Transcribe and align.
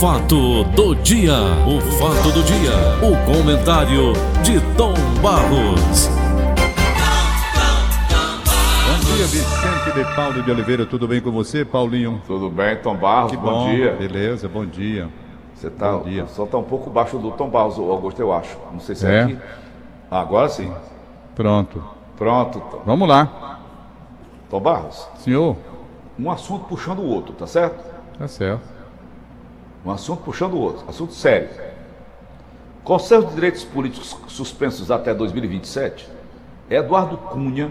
fato 0.00 0.64
do 0.64 0.94
dia, 0.96 1.32
o 1.66 1.80
fato 1.98 2.30
do 2.32 2.42
dia, 2.42 2.72
o 3.02 3.16
comentário 3.26 4.12
de 4.42 4.60
Tom 4.76 4.94
Barros. 5.22 6.08
Bom 8.86 9.16
dia, 9.16 9.26
Vicente 9.26 9.92
de 9.94 10.14
Paulo 10.14 10.42
de 10.42 10.50
Oliveira, 10.50 10.86
tudo 10.86 11.08
bem 11.08 11.20
com 11.20 11.30
você, 11.32 11.64
Paulinho? 11.64 12.22
Tudo 12.26 12.48
bem, 12.50 12.76
Tom 12.76 12.96
Barros, 12.96 13.30
Que 13.32 13.36
bom, 13.36 13.50
bom, 13.50 13.70
dia. 13.70 13.92
Beleza, 13.92 14.48
bom 14.48 14.64
dia. 14.64 15.08
Você 15.54 15.68
tá, 15.70 15.92
Bom 15.92 16.04
dia. 16.04 16.26
só 16.28 16.46
tá 16.46 16.56
um 16.56 16.62
pouco 16.62 16.88
baixo 16.88 17.18
do 17.18 17.32
Tom 17.32 17.48
Barros, 17.48 17.78
Augusto, 17.78 18.20
eu 18.20 18.32
acho. 18.32 18.56
Não 18.72 18.78
sei 18.78 18.94
se 18.94 19.06
é, 19.06 19.14
É? 19.14 19.22
aqui. 19.24 19.38
Ah, 20.10 20.20
agora 20.20 20.48
sim. 20.48 20.72
Pronto. 21.34 21.82
Pronto, 22.16 22.60
Tom. 22.60 22.80
Vamos 22.86 23.08
lá. 23.08 23.58
Tom 24.48 24.60
Barros, 24.60 25.08
Senhor, 25.18 25.56
um 26.18 26.30
assunto 26.30 26.64
puxando 26.66 27.00
o 27.00 27.06
outro, 27.06 27.32
tá 27.34 27.46
certo? 27.46 27.84
tá 28.18 28.26
certo. 28.28 28.77
Um 29.84 29.90
assunto 29.90 30.22
puxando 30.22 30.54
o 30.54 30.60
outro, 30.60 30.84
assunto 30.88 31.12
sério. 31.12 31.48
Conselho 32.82 33.26
de 33.26 33.34
Direitos 33.34 33.64
Políticos 33.64 34.16
suspensos 34.26 34.90
até 34.90 35.14
2027, 35.14 36.08
Eduardo 36.70 37.16
Cunha, 37.16 37.70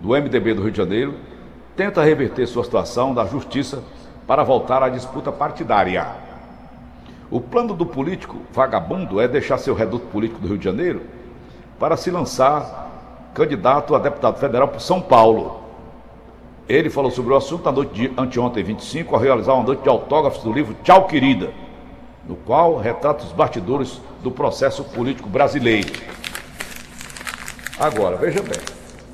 do 0.00 0.08
MDB 0.10 0.54
do 0.54 0.62
Rio 0.62 0.70
de 0.70 0.78
Janeiro, 0.78 1.14
tenta 1.76 2.02
reverter 2.02 2.46
sua 2.46 2.64
situação 2.64 3.14
na 3.14 3.24
justiça 3.24 3.82
para 4.26 4.42
voltar 4.42 4.82
à 4.82 4.88
disputa 4.88 5.30
partidária. 5.30 6.06
O 7.30 7.40
plano 7.40 7.74
do 7.74 7.86
político 7.86 8.38
vagabundo 8.52 9.20
é 9.20 9.26
deixar 9.26 9.58
seu 9.58 9.74
reduto 9.74 10.06
político 10.06 10.40
do 10.40 10.48
Rio 10.48 10.58
de 10.58 10.64
Janeiro 10.64 11.02
para 11.78 11.96
se 11.96 12.10
lançar 12.10 13.30
candidato 13.34 13.94
a 13.94 13.98
deputado 13.98 14.38
federal 14.38 14.68
por 14.68 14.80
São 14.80 15.00
Paulo. 15.00 15.63
Ele 16.68 16.88
falou 16.88 17.10
sobre 17.10 17.32
o 17.32 17.36
assunto 17.36 17.64
na 17.64 17.72
noite 17.72 17.92
de 17.94 18.12
anteontem, 18.16 18.64
25, 18.64 19.14
ao 19.14 19.20
realizar 19.20 19.52
uma 19.54 19.64
noite 19.64 19.82
de 19.82 19.88
autógrafos 19.88 20.42
do 20.42 20.52
livro 20.52 20.74
Tchau 20.82 21.06
Querida, 21.06 21.52
no 22.26 22.36
qual 22.36 22.78
retrata 22.78 23.22
os 23.22 23.32
bastidores 23.32 24.00
do 24.22 24.30
processo 24.30 24.82
político 24.82 25.28
brasileiro. 25.28 25.92
Agora, 27.78 28.16
veja 28.16 28.40
bem, 28.40 28.58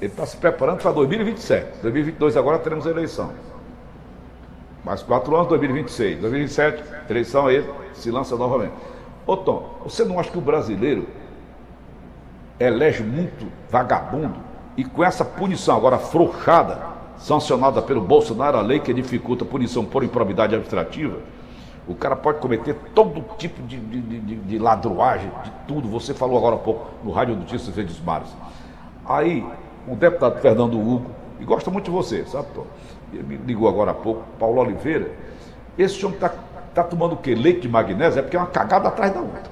ele 0.01 0.13
está 0.13 0.25
se 0.25 0.37
preparando 0.37 0.81
para 0.81 0.93
2027. 0.93 1.81
2022 1.83 2.37
agora 2.37 2.59
teremos 2.59 2.87
eleição. 2.87 3.33
Mais 4.85 5.03
quatro 5.03 5.35
anos, 5.35 5.49
2026. 5.49 6.21
2027, 6.21 6.85
eleição 7.11 7.49
aí, 7.49 7.69
se 7.95 8.11
lança 8.11 8.37
novamente. 8.37 8.75
Ô 9.27 9.37
Tom, 9.37 9.81
você 9.85 10.05
não 10.05 10.21
acha 10.21 10.31
que 10.31 10.39
o 10.39 10.41
brasileiro 10.41 11.07
elege 12.59 13.03
muito 13.03 13.51
vagabundo 13.69 14.37
e 14.77 14.85
com 14.85 15.03
essa 15.03 15.25
punição 15.25 15.77
agora 15.77 15.97
afrouxada, 15.97 17.00
sancionada 17.21 17.83
pelo 17.83 18.01
Bolsonaro, 18.01 18.57
a 18.59 18.63
lei 18.63 18.81
que 18.81 18.93
dificulta 18.95 19.45
a 19.45 19.47
punição 19.47 19.85
por 19.85 20.03
improbidade 20.03 20.55
administrativa, 20.55 21.19
o 21.87 21.95
cara 21.95 22.17
pode 22.17 22.39
cometer 22.39 22.75
todo 22.95 23.23
tipo 23.37 23.63
de, 23.63 23.77
de, 23.79 24.01
de- 24.01 24.37
de- 24.37 24.59
ladruagem, 24.59 25.31
de 25.45 25.51
tudo. 25.69 25.89
Você 25.89 26.15
falou 26.15 26.39
agora 26.39 26.57
há 26.57 26.59
pouco 26.59 26.91
no 27.05 27.11
Rádio 27.11 27.37
Notícias 27.37 27.75
Verdes 27.75 28.01
Mares. 28.01 28.29
Aí, 29.07 29.45
um 29.87 29.95
deputado 29.95 30.41
Fernando 30.41 30.79
Hugo, 30.79 31.11
e 31.39 31.45
gosta 31.45 31.71
muito 31.71 31.87
de 31.87 31.91
você, 31.91 32.25
sabe, 32.27 32.49
Tom? 32.55 32.65
Ele 33.13 33.23
me 33.25 33.37
ligou 33.37 33.69
agora 33.69 33.91
há 33.91 33.95
pouco, 33.95 34.23
Paulo 34.39 34.61
Oliveira. 34.61 35.11
Esse 35.77 36.05
homem 36.05 36.17
está 36.17 36.33
tá 36.75 36.85
tomando 36.85 37.15
o 37.15 37.17
quê? 37.17 37.35
Leite 37.35 37.63
de 37.63 37.69
magnésio? 37.69 38.21
É 38.21 38.23
porque 38.23 38.37
é 38.37 38.41
uma 38.41 38.47
cagada 38.47 38.89
atrás 38.89 39.13
da 39.13 39.21
outra. 39.21 39.51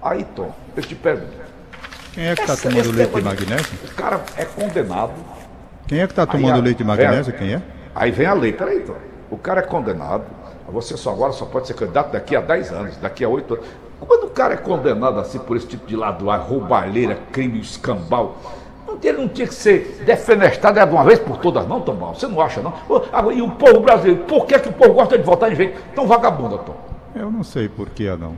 Aí, 0.00 0.24
Tom, 0.36 0.52
eu 0.76 0.82
te 0.82 0.94
pergunto. 0.94 1.32
Quem 2.12 2.26
é 2.26 2.34
que 2.36 2.42
está 2.42 2.56
tomando 2.56 2.92
leite 2.92 3.14
de 3.14 3.22
magnésio? 3.22 3.78
O 3.84 3.94
cara 3.94 4.20
é 4.36 4.44
condenado. 4.44 5.12
Quem 5.88 5.98
é 6.00 6.06
que 6.06 6.12
está 6.12 6.24
tomando 6.26 6.58
a- 6.60 6.62
leite 6.62 6.78
de 6.78 6.84
vem 6.84 6.86
magnésio? 6.96 7.32
Quem 7.32 7.54
é? 7.54 7.62
Aí 7.94 8.10
vem 8.12 8.26
a 8.26 8.34
lei, 8.34 8.52
peraí, 8.52 8.80
Tom. 8.80 8.94
O 9.30 9.36
cara 9.36 9.60
é 9.60 9.64
condenado. 9.64 10.22
Você 10.68 10.96
só 10.96 11.10
agora 11.10 11.32
só 11.32 11.46
pode 11.46 11.66
ser 11.66 11.74
candidato 11.74 12.12
daqui 12.12 12.36
a 12.36 12.40
10 12.40 12.70
anos, 12.70 12.96
daqui 12.98 13.24
a 13.24 13.28
8 13.28 13.54
anos. 13.54 13.66
Quando 13.98 14.24
o 14.26 14.30
cara 14.30 14.54
é 14.54 14.56
condenado 14.56 15.18
assim 15.18 15.38
por 15.38 15.56
esse 15.56 15.66
tipo 15.66 15.86
de 15.86 15.96
ladruagem, 15.96 16.46
roubalheira, 16.46 17.18
crime 17.32 17.58
escambau, 17.58 18.36
ele 19.02 19.18
não 19.18 19.28
tinha 19.28 19.46
que 19.48 19.54
ser 19.54 20.02
defenestrado 20.06 20.78
de 20.78 20.92
uma 20.94 21.04
vez 21.04 21.18
por 21.18 21.38
todas, 21.38 21.66
não, 21.66 21.80
Tom? 21.80 21.94
Você 22.14 22.26
não 22.26 22.40
acha, 22.40 22.60
não? 22.60 22.72
Agora, 23.12 23.34
E 23.34 23.42
o 23.42 23.50
povo 23.50 23.80
brasileiro, 23.80 24.24
por 24.24 24.46
que, 24.46 24.58
que 24.58 24.68
o 24.68 24.72
povo 24.72 24.92
gosta 24.94 25.16
de 25.18 25.24
votar 25.24 25.50
em 25.52 25.56
gente 25.56 25.74
tão 25.94 26.06
vagabunda, 26.06 26.58
Tom? 26.58 26.76
Eu 27.14 27.30
não 27.30 27.42
sei 27.42 27.68
por 27.68 27.88
que 27.90 28.08
não. 28.16 28.34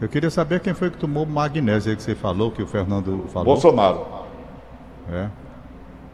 Eu 0.00 0.08
queria 0.08 0.30
saber 0.30 0.60
quem 0.60 0.74
foi 0.74 0.90
que 0.90 0.96
tomou 0.96 1.26
magnésio 1.26 1.90
aí 1.90 1.96
que 1.96 2.02
você 2.02 2.14
falou, 2.14 2.50
que 2.52 2.62
o 2.62 2.66
Fernando 2.66 3.24
falou. 3.32 3.44
Bolsonaro. 3.46 4.06
É. 5.10 5.26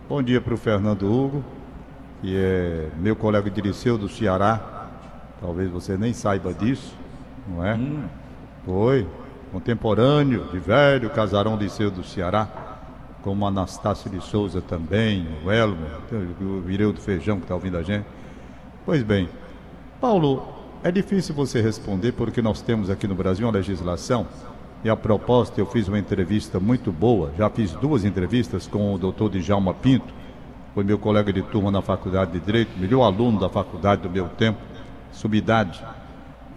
Bom 0.07 0.23
dia 0.23 0.39
para 0.39 0.53
o 0.53 0.57
Fernando 0.59 1.11
Hugo, 1.11 1.43
que 2.21 2.37
é 2.37 2.91
meu 2.99 3.17
colega 3.17 3.49
de 3.49 3.59
liceu 3.63 3.97
do 3.97 4.07
Ceará. 4.07 4.91
Talvez 5.41 5.71
você 5.71 5.97
nem 5.97 6.13
saiba 6.13 6.53
disso, 6.53 6.95
não 7.49 7.65
é? 7.65 7.81
Foi. 8.67 9.07
Contemporâneo, 9.51 10.45
de 10.53 10.59
velho, 10.59 11.09
casarão 11.09 11.57
liceu 11.57 11.91
do 11.91 12.05
Ceará. 12.05 12.47
Como 13.23 13.47
Anastácio 13.47 14.11
de 14.11 14.23
Souza 14.23 14.61
também, 14.61 15.27
o 15.43 15.51
Elmo, 15.51 15.87
o 16.39 16.61
Vireu 16.61 16.93
do 16.93 17.01
Feijão 17.01 17.39
que 17.39 17.45
está 17.45 17.55
ouvindo 17.55 17.79
a 17.79 17.83
gente. 17.83 18.05
Pois 18.85 19.03
bem, 19.03 19.27
Paulo, 20.03 20.47
é 20.83 20.93
difícil 20.93 21.35
você 21.35 21.63
responder 21.63 22.13
porque 22.13 22.43
nós 22.43 22.61
temos 22.61 22.91
aqui 22.91 23.07
no 23.07 23.15
Brasil 23.15 23.47
uma 23.47 23.55
legislação 23.55 24.27
e 24.84 24.91
a 24.91 24.95
propósito 24.95 25.59
eu 25.59 25.67
fiz 25.67 25.89
uma 25.89 25.99
entrevista 25.99 26.61
muito 26.61 26.93
boa, 26.93 27.33
já 27.37 27.49
fiz 27.49 27.72
duas 27.72 28.05
entrevistas 28.05 28.67
com 28.67 28.95
o 28.95 28.99
doutor 28.99 29.31
Djalma 29.31 29.75
Pinto, 29.75 30.12
foi 30.75 30.84
meu 30.84 30.99
colega 30.99 31.33
de 31.33 31.43
turma 31.43 31.71
na 31.71 31.81
faculdade 31.81 32.33
de 32.33 32.41
Direito, 32.41 32.78
melhor 32.78 33.03
aluno 33.05 33.41
da 33.41 33.49
faculdade 33.49 34.03
do 34.03 34.11
meu 34.11 34.28
tempo, 34.28 34.61
subidade. 35.11 35.83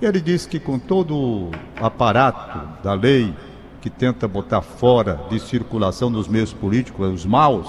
E 0.02 0.06
ele 0.06 0.20
disse 0.20 0.48
que 0.48 0.60
com 0.60 0.78
todo 0.78 1.16
o 1.16 1.52
aparato 1.80 2.84
da 2.84 2.94
lei 2.94 3.34
que 3.82 3.90
tenta 3.90 4.28
botar 4.28 4.62
fora 4.62 5.22
de 5.30 5.40
circulação 5.40 6.10
nos 6.10 6.28
meios 6.28 6.52
políticos 6.52 7.14
os 7.14 7.26
maus, 7.26 7.68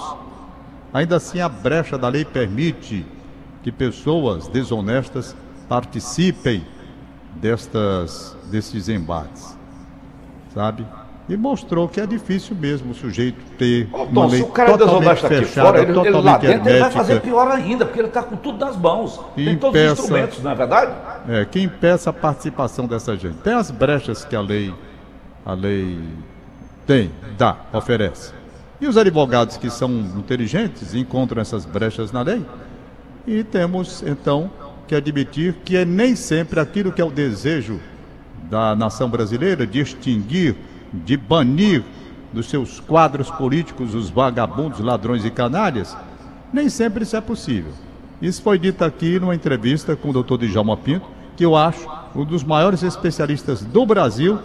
Ainda 0.93 1.17
assim, 1.17 1.39
a 1.39 1.47
brecha 1.47 1.97
da 1.97 2.09
lei 2.09 2.25
permite 2.25 3.05
que 3.61 3.71
pessoas 3.71 4.47
desonestas 4.47 5.35
participem 5.67 6.65
destas, 7.35 8.35
destes 8.49 8.89
embates, 8.89 9.55
sabe? 10.53 10.85
E 11.27 11.37
mostrou 11.37 11.87
que 11.87 12.01
é 12.01 12.07
difícil 12.07 12.55
mesmo 12.55 12.91
o 12.91 12.95
sujeito 12.95 13.37
ter 13.55 13.87
uma 13.93 14.07
Tom, 14.07 14.29
se 14.29 14.35
lei 14.35 14.41
o 14.41 14.47
cara 14.47 14.71
é 14.71 14.77
totalmente 14.77 15.27
fechada, 15.27 15.67
fora, 15.67 15.81
ele, 15.83 15.91
ele 15.91 16.09
lá 16.09 16.09
totalmente 16.09 16.41
dentro 16.41 16.69
ele 16.69 16.79
vai 16.79 16.91
fazer 16.91 17.21
pior 17.21 17.51
ainda, 17.51 17.85
porque 17.85 17.99
ele 17.99 18.07
está 18.07 18.23
com 18.23 18.35
tudo 18.35 18.65
nas 18.65 18.75
mãos. 18.75 19.19
E 19.37 19.45
Tem 19.45 19.57
todos 19.57 19.79
os 19.79 19.99
instrumentos, 19.99 20.41
não 20.41 20.51
é 20.51 20.55
verdade? 20.55 20.91
é, 21.27 21.45
que 21.45 21.61
impeça 21.61 22.09
a 22.09 22.13
participação 22.13 22.87
dessa 22.87 23.15
gente. 23.15 23.35
Tem 23.37 23.53
as 23.53 23.69
brechas 23.69 24.25
que 24.25 24.35
a 24.35 24.41
lei, 24.41 24.73
a 25.45 25.53
lei 25.53 25.99
tem, 26.87 27.11
dá, 27.37 27.57
oferece. 27.73 28.33
E 28.81 28.87
os 28.87 28.97
advogados 28.97 29.55
que 29.57 29.69
são 29.69 29.91
inteligentes 29.91 30.95
encontram 30.95 31.39
essas 31.39 31.63
brechas 31.63 32.11
na 32.11 32.23
lei. 32.23 32.43
E 33.27 33.43
temos, 33.43 34.01
então, 34.01 34.49
que 34.87 34.95
admitir 34.95 35.53
que 35.63 35.77
é 35.77 35.85
nem 35.85 36.15
sempre 36.15 36.59
aquilo 36.59 36.91
que 36.91 36.99
é 36.99 37.05
o 37.05 37.11
desejo 37.11 37.79
da 38.49 38.75
nação 38.75 39.09
brasileira 39.09 39.65
de 39.65 39.79
extinguir, 39.79 40.55
de 40.91 41.15
banir 41.15 41.83
dos 42.33 42.49
seus 42.49 42.79
quadros 42.79 43.29
políticos 43.31 43.93
os 43.93 44.09
vagabundos, 44.09 44.79
ladrões 44.79 45.25
e 45.25 45.31
canalhas, 45.31 45.95
nem 46.51 46.69
sempre 46.69 47.03
isso 47.03 47.15
é 47.15 47.21
possível. 47.21 47.71
Isso 48.21 48.41
foi 48.41 48.59
dito 48.59 48.83
aqui 48.83 49.19
numa 49.19 49.35
entrevista 49.35 49.95
com 49.95 50.09
o 50.09 50.13
doutor 50.13 50.39
Djalma 50.39 50.75
Pinto, 50.75 51.05
que 51.37 51.45
eu 51.45 51.55
acho 51.55 51.87
um 52.15 52.25
dos 52.25 52.43
maiores 52.43 52.83
especialistas 52.83 53.61
do 53.63 53.85
Brasil 53.85 54.39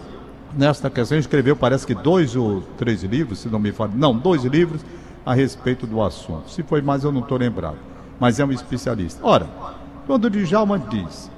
nesta 0.56 0.88
questão. 0.88 1.18
Escreveu, 1.18 1.56
parece 1.56 1.86
que 1.86 1.94
dois 1.94 2.36
ou 2.36 2.60
três 2.78 3.02
livros, 3.02 3.40
se 3.40 3.48
não 3.48 3.58
me 3.58 3.72
falo. 3.72 3.92
Não, 3.96 4.16
dois 4.16 4.44
livros 4.44 4.84
a 5.26 5.34
respeito 5.34 5.86
do 5.86 6.00
assunto. 6.02 6.50
Se 6.50 6.62
foi 6.62 6.80
mais, 6.80 7.02
eu 7.02 7.10
não 7.10 7.20
estou 7.20 7.36
lembrado. 7.36 7.78
Mas 8.20 8.38
é 8.38 8.44
um 8.44 8.52
especialista. 8.52 9.20
Ora, 9.24 9.48
quando 10.06 10.26
o 10.26 10.30
Djalma 10.30 10.78
diz 10.78 11.30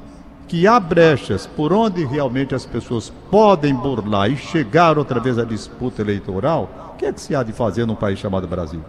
que 0.49 0.67
há 0.67 0.79
brechas 0.79 1.47
por 1.47 1.73
onde 1.73 2.05
realmente 2.05 2.55
as 2.55 2.65
pessoas 2.65 3.13
podem 3.31 3.75
burlar 3.75 4.31
e 4.31 4.37
chegar 4.37 4.97
outra 4.97 5.19
vez 5.19 5.39
à 5.39 5.45
disputa 5.45 6.03
eleitoral, 6.03 6.93
o 6.95 6.97
que 6.97 7.07
é 7.07 7.13
que 7.13 7.21
se 7.21 7.35
há 7.35 7.43
de 7.43 7.53
fazer 7.53 7.87
num 7.87 7.95
país 7.95 8.19
chamado 8.19 8.47
Brasil? 8.47 8.81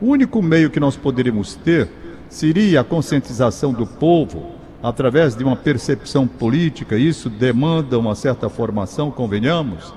O 0.00 0.06
único 0.06 0.40
meio 0.40 0.70
que 0.70 0.80
nós 0.80 0.96
poderíamos 0.96 1.54
ter 1.54 1.88
seria 2.28 2.80
a 2.80 2.84
conscientização 2.84 3.72
do 3.72 3.86
povo 3.86 4.52
através 4.82 5.34
de 5.34 5.44
uma 5.44 5.56
percepção 5.56 6.26
política. 6.26 6.96
Isso 6.96 7.28
demanda 7.28 7.98
uma 7.98 8.14
certa 8.14 8.48
formação, 8.48 9.10
convenhamos, 9.10 9.92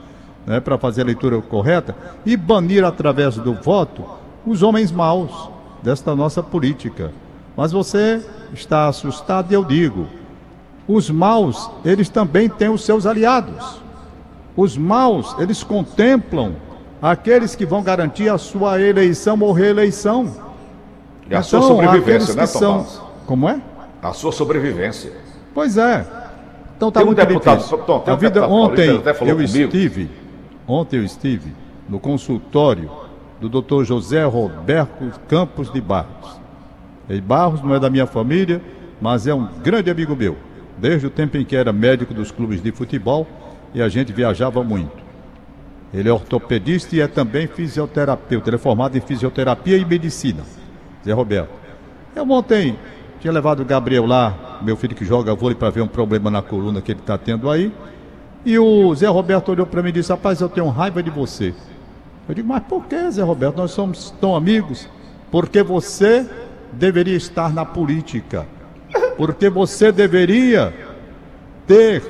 né, 0.45 0.59
para 0.59 0.77
fazer 0.77 1.03
a 1.03 1.05
leitura 1.05 1.41
correta 1.41 1.95
e 2.25 2.35
banir 2.35 2.83
através 2.83 3.35
do 3.35 3.53
voto 3.53 4.03
os 4.45 4.61
homens 4.61 4.91
maus 4.91 5.49
desta 5.81 6.15
nossa 6.15 6.43
política. 6.43 7.11
Mas 7.55 7.71
você 7.71 8.21
está 8.51 8.87
assustado 8.87 9.51
e 9.51 9.53
eu 9.53 9.63
digo, 9.63 10.07
os 10.87 11.09
maus, 11.09 11.69
eles 11.85 12.09
também 12.09 12.49
têm 12.49 12.69
os 12.69 12.83
seus 12.83 13.05
aliados. 13.05 13.81
Os 14.55 14.77
maus, 14.77 15.35
eles 15.39 15.63
contemplam 15.63 16.55
aqueles 17.01 17.55
que 17.55 17.65
vão 17.65 17.81
garantir 17.81 18.29
a 18.29 18.37
sua 18.37 18.79
eleição 18.81 19.37
ou 19.41 19.51
reeleição. 19.51 20.29
E 21.29 21.35
a 21.35 21.41
sua 21.41 21.59
Então, 21.59 21.69
sobrevivência, 21.69 22.33
aqueles 22.33 22.35
né, 22.35 22.41
que 22.43 22.47
são... 22.49 22.73
Tomás? 22.83 23.01
Como 23.25 23.49
é? 23.49 23.61
A 24.01 24.13
sua 24.13 24.31
sobrevivência. 24.31 25.13
Pois 25.53 25.77
é. 25.77 26.05
Então 26.75 26.91
tá 26.91 26.99
Tem 26.99 27.03
um 27.03 27.11
muito 27.13 27.25
deputado- 27.25 27.57
difícil. 27.57 27.77
Tom, 27.79 27.99
tem 27.99 28.11
A 28.13 28.15
um 28.15 28.19
vida, 28.19 28.41
deputado 28.41 28.53
ontem 28.53 28.89
eu 28.89 29.15
comigo. 29.15 29.41
estive, 29.41 30.11
ontem 30.67 30.97
eu 30.97 31.03
estive 31.05 31.53
no 31.87 31.99
consultório 31.99 32.91
do 33.39 33.49
Dr. 33.61 33.83
José 33.83 34.23
Roberto 34.25 35.11
Campos 35.27 35.71
de 35.71 35.79
Barros. 35.79 36.37
E 37.09 37.19
Barros 37.21 37.61
não 37.61 37.73
é 37.73 37.79
da 37.79 37.89
minha 37.89 38.05
família, 38.05 38.61
mas 39.01 39.25
é 39.27 39.33
um 39.33 39.47
grande 39.63 39.89
amigo 39.89 40.15
meu. 40.15 40.35
Desde 40.83 41.07
o 41.07 41.09
tempo 41.09 41.37
em 41.37 41.45
que 41.45 41.55
era 41.55 41.71
médico 41.71 42.13
dos 42.13 42.29
clubes 42.29 42.61
de 42.61 42.69
futebol 42.73 43.25
e 43.73 43.81
a 43.81 43.87
gente 43.87 44.11
viajava 44.11 44.61
muito. 44.65 45.01
Ele 45.93 46.09
é 46.09 46.11
ortopedista 46.11 46.93
e 46.93 46.99
é 46.99 47.07
também 47.07 47.47
fisioterapeuta. 47.47 48.49
Ele 48.49 48.57
é 48.57 48.59
formado 48.59 48.97
em 48.97 48.99
fisioterapia 48.99 49.77
e 49.77 49.85
medicina. 49.85 50.43
Zé 51.01 51.13
Roberto. 51.13 51.51
Eu 52.13 52.29
ontem 52.29 52.77
tinha 53.21 53.31
levado 53.31 53.61
o 53.61 53.65
Gabriel 53.65 54.05
lá, 54.05 54.59
meu 54.61 54.75
filho 54.75 54.93
que 54.93 55.05
joga 55.05 55.33
vôlei, 55.33 55.55
para 55.55 55.69
ver 55.69 55.79
um 55.79 55.87
problema 55.87 56.29
na 56.29 56.41
coluna 56.41 56.81
que 56.81 56.91
ele 56.91 56.99
está 56.99 57.17
tendo 57.17 57.49
aí. 57.49 57.71
E 58.45 58.59
o 58.59 58.93
Zé 58.93 59.07
Roberto 59.07 59.53
olhou 59.53 59.65
para 59.65 59.81
mim 59.81 59.87
e 59.87 59.93
disse: 59.93 60.11
Rapaz, 60.11 60.41
eu 60.41 60.49
tenho 60.49 60.67
raiva 60.67 61.01
de 61.01 61.09
você. 61.09 61.53
Eu 62.27 62.35
digo: 62.35 62.49
Mas 62.49 62.61
por 62.63 62.87
que, 62.87 63.09
Zé 63.09 63.23
Roberto? 63.23 63.55
Nós 63.55 63.71
somos 63.71 64.11
tão 64.19 64.35
amigos. 64.35 64.89
Porque 65.31 65.63
você 65.63 66.29
deveria 66.73 67.15
estar 67.15 67.53
na 67.53 67.63
política. 67.63 68.45
Porque 69.17 69.49
você 69.49 69.91
deveria 69.91 70.73
ter, 71.67 72.03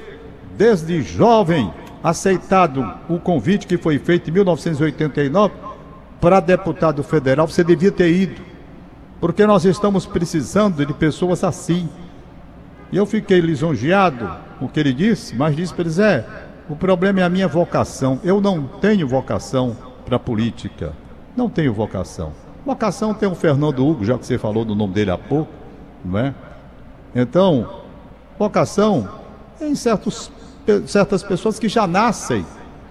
desde 0.58 1.02
jovem, 1.02 1.72
aceitado 2.04 2.94
o 3.08 3.18
convite 3.18 3.66
que 3.66 3.78
foi 3.78 3.98
feito 3.98 4.30
em 4.30 4.34
1989 4.34 5.54
para 6.20 6.40
deputado 6.40 7.02
federal. 7.04 7.48
Você 7.48 7.64
devia 7.64 7.92
ter 7.92 8.12
ido. 8.12 8.42
Porque 9.22 9.46
nós 9.46 9.64
estamos 9.64 10.06
precisando 10.06 10.86
de 10.86 10.94
pessoas 10.94 11.44
assim. 11.44 11.88
E 12.92 12.98
eu 12.98 13.06
fiquei 13.06 13.40
lisonjeado 13.40 14.30
com 14.60 14.66
o 14.66 14.70
que 14.70 14.80
ele 14.80 14.94
disse, 14.94 15.36
mas 15.36 15.56
disse 15.56 15.74
para 15.74 15.84
ele, 15.84 15.90
Zé, 15.90 16.26
o 16.70 16.76
problema 16.76 17.22
é 17.22 17.24
a 17.24 17.30
minha 17.30 17.48
vocação. 17.48 18.20
Eu 18.24 18.42
não 18.42 18.64
tenho 18.68 19.08
vocação 19.08 19.76
para 20.06 20.20
política. 20.20 20.94
Não 21.36 21.50
tenho 21.50 21.74
vocação. 21.74 22.34
Vocação 22.66 23.14
tem 23.14 23.28
o 23.28 23.36
Fernando 23.36 23.86
Hugo, 23.86 24.06
já 24.06 24.18
que 24.18 24.26
você 24.26 24.38
falou 24.38 24.64
do 24.64 24.76
nome 24.76 24.94
dele 24.94 25.12
há 25.12 25.18
pouco, 25.18 25.52
não 26.06 26.20
é? 26.20 26.34
Então, 27.16 27.82
vocação 28.38 29.08
é 29.62 29.68
em 29.68 29.76
certos, 29.76 30.32
certas 30.88 31.22
pessoas 31.22 31.60
que 31.60 31.70
já 31.70 31.86
nascem 31.86 32.46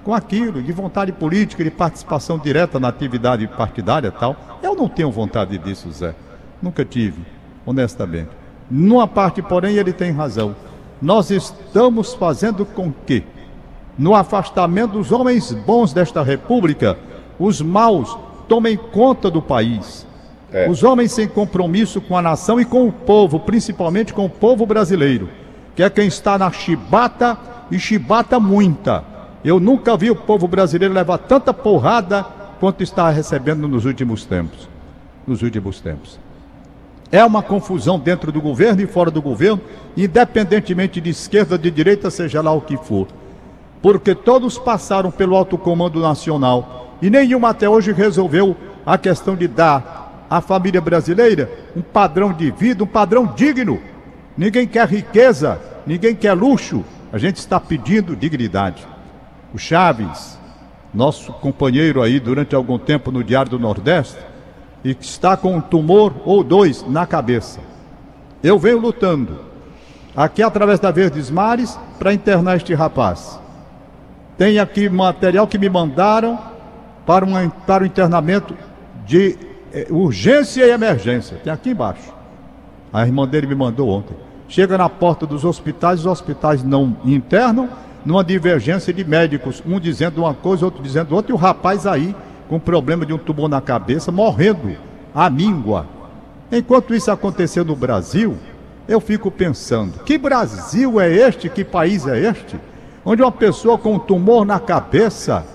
com 0.04 0.14
aquilo, 0.14 0.62
de 0.62 0.72
vontade 0.72 1.12
política, 1.12 1.62
de 1.62 1.70
participação 1.70 2.38
direta 2.38 2.78
na 2.78 2.88
atividade 2.88 3.46
partidária 3.46 4.10
tal. 4.10 4.36
Eu 4.62 4.74
não 4.74 4.88
tenho 4.88 5.10
vontade 5.10 5.58
disso, 5.58 5.90
Zé. 5.92 6.14
Nunca 6.60 6.84
tive, 6.84 7.24
honestamente. 7.64 8.30
Numa 8.70 9.06
parte, 9.06 9.42
porém, 9.42 9.76
ele 9.76 9.92
tem 9.92 10.12
razão. 10.12 10.54
Nós 11.00 11.30
estamos 11.30 12.14
fazendo 12.14 12.64
com 12.64 12.92
que, 12.92 13.24
no 13.98 14.14
afastamento 14.14 14.92
dos 14.92 15.12
homens 15.12 15.52
bons 15.52 15.92
desta 15.92 16.22
república, 16.22 16.96
os 17.38 17.60
maus 17.60 18.16
tomem 18.48 18.76
conta 18.76 19.30
do 19.30 19.42
país. 19.42 20.06
É. 20.52 20.68
Os 20.68 20.82
homens 20.82 21.12
sem 21.12 21.26
compromisso 21.26 22.00
com 22.00 22.16
a 22.16 22.22
nação 22.22 22.60
e 22.60 22.64
com 22.64 22.86
o 22.86 22.92
povo, 22.92 23.40
principalmente 23.40 24.12
com 24.12 24.26
o 24.26 24.30
povo 24.30 24.66
brasileiro, 24.66 25.28
que 25.74 25.82
é 25.82 25.88
quem 25.88 26.06
está 26.06 26.36
na 26.36 26.50
chibata 26.52 27.38
e 27.70 27.78
chibata 27.78 28.38
muita. 28.38 29.02
Eu 29.42 29.58
nunca 29.58 29.96
vi 29.96 30.10
o 30.10 30.16
povo 30.16 30.46
brasileiro 30.46 30.92
levar 30.92 31.18
tanta 31.18 31.54
porrada 31.54 32.24
quanto 32.60 32.82
está 32.82 33.08
recebendo 33.10 33.66
nos 33.66 33.86
últimos 33.86 34.24
tempos. 34.24 34.68
Nos 35.26 35.42
últimos 35.42 35.80
tempos. 35.80 36.20
É 37.10 37.24
uma 37.24 37.42
confusão 37.42 37.98
dentro 37.98 38.30
do 38.30 38.40
governo 38.40 38.82
e 38.82 38.86
fora 38.86 39.10
do 39.10 39.20
governo, 39.20 39.60
independentemente 39.96 41.00
de 41.00 41.10
esquerda, 41.10 41.58
de 41.58 41.70
direita, 41.70 42.10
seja 42.10 42.40
lá 42.40 42.52
o 42.52 42.60
que 42.60 42.76
for. 42.76 43.08
Porque 43.80 44.14
todos 44.14 44.58
passaram 44.58 45.10
pelo 45.10 45.34
alto 45.34 45.58
comando 45.58 46.00
nacional 46.00 46.96
e 47.02 47.10
nenhum 47.10 47.44
até 47.44 47.68
hoje 47.68 47.92
resolveu 47.92 48.56
a 48.86 48.96
questão 48.96 49.34
de 49.34 49.48
dar 49.48 50.01
à 50.32 50.40
família 50.40 50.80
brasileira 50.80 51.50
um 51.76 51.82
padrão 51.82 52.32
de 52.32 52.50
vida, 52.50 52.82
um 52.82 52.86
padrão 52.86 53.26
digno. 53.26 53.78
Ninguém 54.34 54.66
quer 54.66 54.88
riqueza, 54.88 55.60
ninguém 55.86 56.14
quer 56.14 56.32
luxo. 56.32 56.82
A 57.12 57.18
gente 57.18 57.36
está 57.36 57.60
pedindo 57.60 58.16
dignidade. 58.16 58.86
O 59.52 59.58
Chaves, 59.58 60.38
nosso 60.94 61.34
companheiro 61.34 62.00
aí 62.00 62.18
durante 62.18 62.54
algum 62.54 62.78
tempo 62.78 63.12
no 63.12 63.22
Diário 63.22 63.50
do 63.50 63.58
Nordeste, 63.58 64.16
e 64.82 64.94
que 64.94 65.04
está 65.04 65.36
com 65.36 65.54
um 65.54 65.60
tumor 65.60 66.14
ou 66.24 66.42
dois 66.42 66.82
na 66.88 67.06
cabeça. 67.06 67.60
Eu 68.42 68.58
venho 68.58 68.80
lutando 68.80 69.38
aqui 70.16 70.42
através 70.42 70.80
da 70.80 70.90
Verdes 70.90 71.30
Mares 71.30 71.78
para 71.98 72.14
internar 72.14 72.56
este 72.56 72.72
rapaz. 72.72 73.38
Tem 74.38 74.58
aqui 74.58 74.88
material 74.88 75.46
que 75.46 75.58
me 75.58 75.68
mandaram 75.68 76.38
para, 77.04 77.22
uma, 77.22 77.46
para 77.66 77.84
o 77.84 77.86
internamento 77.86 78.56
de 79.04 79.51
eh, 79.72 79.86
urgência 79.90 80.64
e 80.64 80.70
emergência. 80.70 81.38
Tem 81.42 81.52
aqui 81.52 81.70
embaixo. 81.70 82.12
A 82.92 83.06
irmã 83.06 83.26
dele 83.26 83.46
me 83.46 83.54
mandou 83.54 83.88
ontem. 83.88 84.14
Chega 84.48 84.76
na 84.76 84.88
porta 84.88 85.26
dos 85.26 85.44
hospitais, 85.44 86.00
os 86.00 86.06
hospitais 86.06 86.62
não 86.62 86.96
internam, 87.04 87.68
numa 88.04 88.22
divergência 88.22 88.92
de 88.92 89.04
médicos, 89.04 89.62
um 89.66 89.80
dizendo 89.80 90.22
uma 90.22 90.34
coisa, 90.34 90.64
outro 90.64 90.82
dizendo 90.82 91.14
outra, 91.14 91.32
e 91.32 91.34
o 91.34 91.38
rapaz 91.38 91.86
aí 91.86 92.14
com 92.48 92.58
problema 92.58 93.06
de 93.06 93.14
um 93.14 93.18
tumor 93.18 93.48
na 93.48 93.62
cabeça, 93.62 94.12
morrendo 94.12 94.76
à 95.14 95.30
míngua. 95.30 95.86
Enquanto 96.50 96.94
isso 96.94 97.10
aconteceu 97.10 97.64
no 97.64 97.74
Brasil, 97.74 98.36
eu 98.86 99.00
fico 99.00 99.30
pensando: 99.30 100.00
que 100.04 100.18
Brasil 100.18 101.00
é 101.00 101.10
este? 101.10 101.48
Que 101.48 101.64
país 101.64 102.06
é 102.06 102.18
este? 102.20 102.60
Onde 103.04 103.22
uma 103.22 103.32
pessoa 103.32 103.78
com 103.78 103.94
um 103.94 103.98
tumor 103.98 104.44
na 104.44 104.60
cabeça 104.60 105.46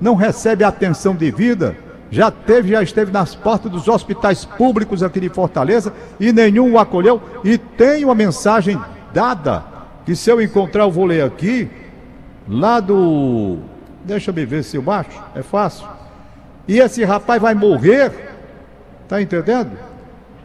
não 0.00 0.14
recebe 0.14 0.64
atenção 0.64 1.14
devida, 1.14 1.76
já 2.10 2.30
teve, 2.30 2.70
já 2.70 2.82
esteve 2.82 3.10
nas 3.10 3.34
portas 3.34 3.70
dos 3.70 3.88
hospitais 3.88 4.44
públicos 4.44 5.02
aqui 5.02 5.20
de 5.20 5.28
Fortaleza 5.28 5.92
e 6.20 6.32
nenhum 6.32 6.72
o 6.72 6.78
acolheu. 6.78 7.20
E 7.44 7.58
tem 7.58 8.04
uma 8.04 8.14
mensagem 8.14 8.80
dada 9.12 9.64
que 10.04 10.14
se 10.14 10.30
eu 10.30 10.40
encontrar 10.40 10.84
eu 10.84 10.90
vou 10.90 11.04
ler 11.04 11.24
aqui, 11.24 11.68
lá 12.48 12.80
do. 12.80 13.58
Deixa 14.04 14.30
me 14.30 14.46
ver 14.46 14.62
se 14.62 14.76
eu 14.76 14.90
acho, 14.90 15.20
é 15.34 15.42
fácil. 15.42 15.86
E 16.68 16.78
esse 16.78 17.04
rapaz 17.04 17.42
vai 17.42 17.54
morrer, 17.54 18.12
tá 19.08 19.20
entendendo? 19.20 19.76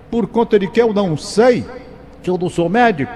Por 0.10 0.28
conta 0.28 0.58
de 0.58 0.68
que 0.68 0.82
eu 0.82 0.94
não 0.94 1.16
sei, 1.16 1.66
que 2.24 2.30
eu 2.30 2.38
não 2.38 2.50
sou 2.50 2.68
médico, 2.68 3.14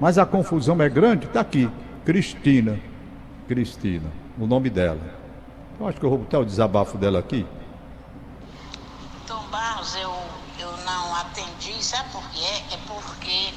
mas 0.00 0.18
a 0.18 0.26
confusão 0.26 0.80
é 0.82 0.88
grande, 0.88 1.26
tá 1.28 1.40
aqui. 1.40 1.70
Cristina. 2.04 2.78
Cristina, 3.46 4.10
o 4.38 4.46
nome 4.46 4.70
dela. 4.70 5.00
Eu 5.78 5.88
acho 5.88 5.98
que 5.98 6.04
eu 6.04 6.10
vou 6.10 6.18
botar 6.20 6.38
o 6.38 6.44
desabafo 6.44 6.96
dela 6.96 7.18
aqui. 7.18 7.46
Tom 9.26 9.42
Barros, 9.50 9.94
eu, 9.96 10.12
eu 10.58 10.72
não 10.84 11.14
atendi, 11.16 11.82
sabe 11.82 12.10
por 12.10 12.22
quê? 12.30 12.62
É 12.72 12.76
porque 12.86 13.52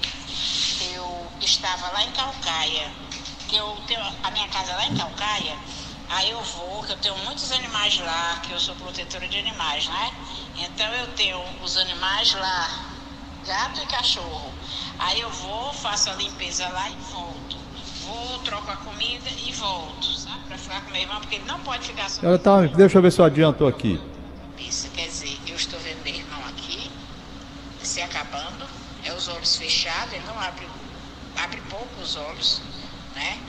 eu 0.93 1.05
estava 1.39 1.91
lá 1.93 2.03
em 2.03 2.11
Calcaia, 2.67 2.91
que 3.47 3.55
eu 3.55 3.77
tenho 3.87 4.01
a 4.23 4.31
minha 4.31 4.47
casa 4.49 4.75
lá 4.75 4.85
em 4.87 4.95
Calcaia, 4.95 5.55
aí 6.09 6.29
eu 6.29 6.41
vou, 6.41 6.83
que 6.83 6.91
eu 6.91 6.97
tenho 6.97 7.17
muitos 7.19 7.51
animais 7.51 7.97
lá, 7.99 8.39
que 8.43 8.51
eu 8.51 8.59
sou 8.59 8.75
protetora 8.75 9.27
de 9.27 9.37
animais, 9.39 9.87
né? 9.87 10.11
Então 10.57 10.85
eu 10.95 11.07
tenho 11.13 11.41
os 11.63 11.77
animais 11.77 12.33
lá, 12.33 12.69
gato 13.45 13.81
e 13.81 13.85
cachorro. 13.85 14.53
Aí 14.99 15.21
eu 15.21 15.29
vou, 15.29 15.71
faço 15.73 16.09
a 16.09 16.13
limpeza 16.13 16.67
lá 16.69 16.89
e 16.89 16.95
volto. 17.11 17.57
Vou, 18.01 18.39
troco 18.39 18.69
a 18.71 18.75
comida 18.77 19.29
e 19.45 19.51
volto, 19.53 20.05
sabe? 20.05 20.39
Pra 20.47 20.57
ficar 20.57 20.81
com 20.81 20.91
meu 20.91 21.01
irmão, 21.01 21.19
porque 21.19 21.35
ele 21.35 21.45
não 21.45 21.59
pode 21.61 21.87
ficar 21.87 22.09
só. 22.09 22.25
Ela 22.25 22.39
tá, 22.39 22.61
deixa 22.61 22.97
eu 22.97 23.01
ver 23.01 23.11
se 23.11 23.19
eu 23.19 23.25
adianto 23.25 23.65
aqui. 23.65 24.01
Isso 24.57 24.89
quer 24.89 25.07
dizer, 25.07 25.39
eu 25.47 25.55
estou 25.55 25.79
vendo 25.79 26.03
meu 26.03 26.15
irmão 26.15 26.39
aqui, 26.49 26.91
se 27.81 28.01
acabando, 28.01 28.67
é 29.05 29.13
os 29.13 29.27
olhos 29.27 29.55
fechados, 29.55 30.13
ele 30.13 30.25
não 30.25 30.39
abre, 30.39 30.67
abre 31.37 31.61
pouco 31.69 32.01
os 32.01 32.06
olhos, 32.17 32.61
né? 33.15 33.39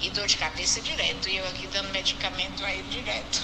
E 0.00 0.10
dor 0.10 0.26
de 0.26 0.36
cabeça 0.36 0.80
direto, 0.80 1.28
e 1.28 1.36
eu 1.36 1.46
aqui 1.48 1.66
dando 1.68 1.90
medicamento 1.90 2.64
a 2.64 2.72
ele 2.72 2.88
direto. 2.88 3.42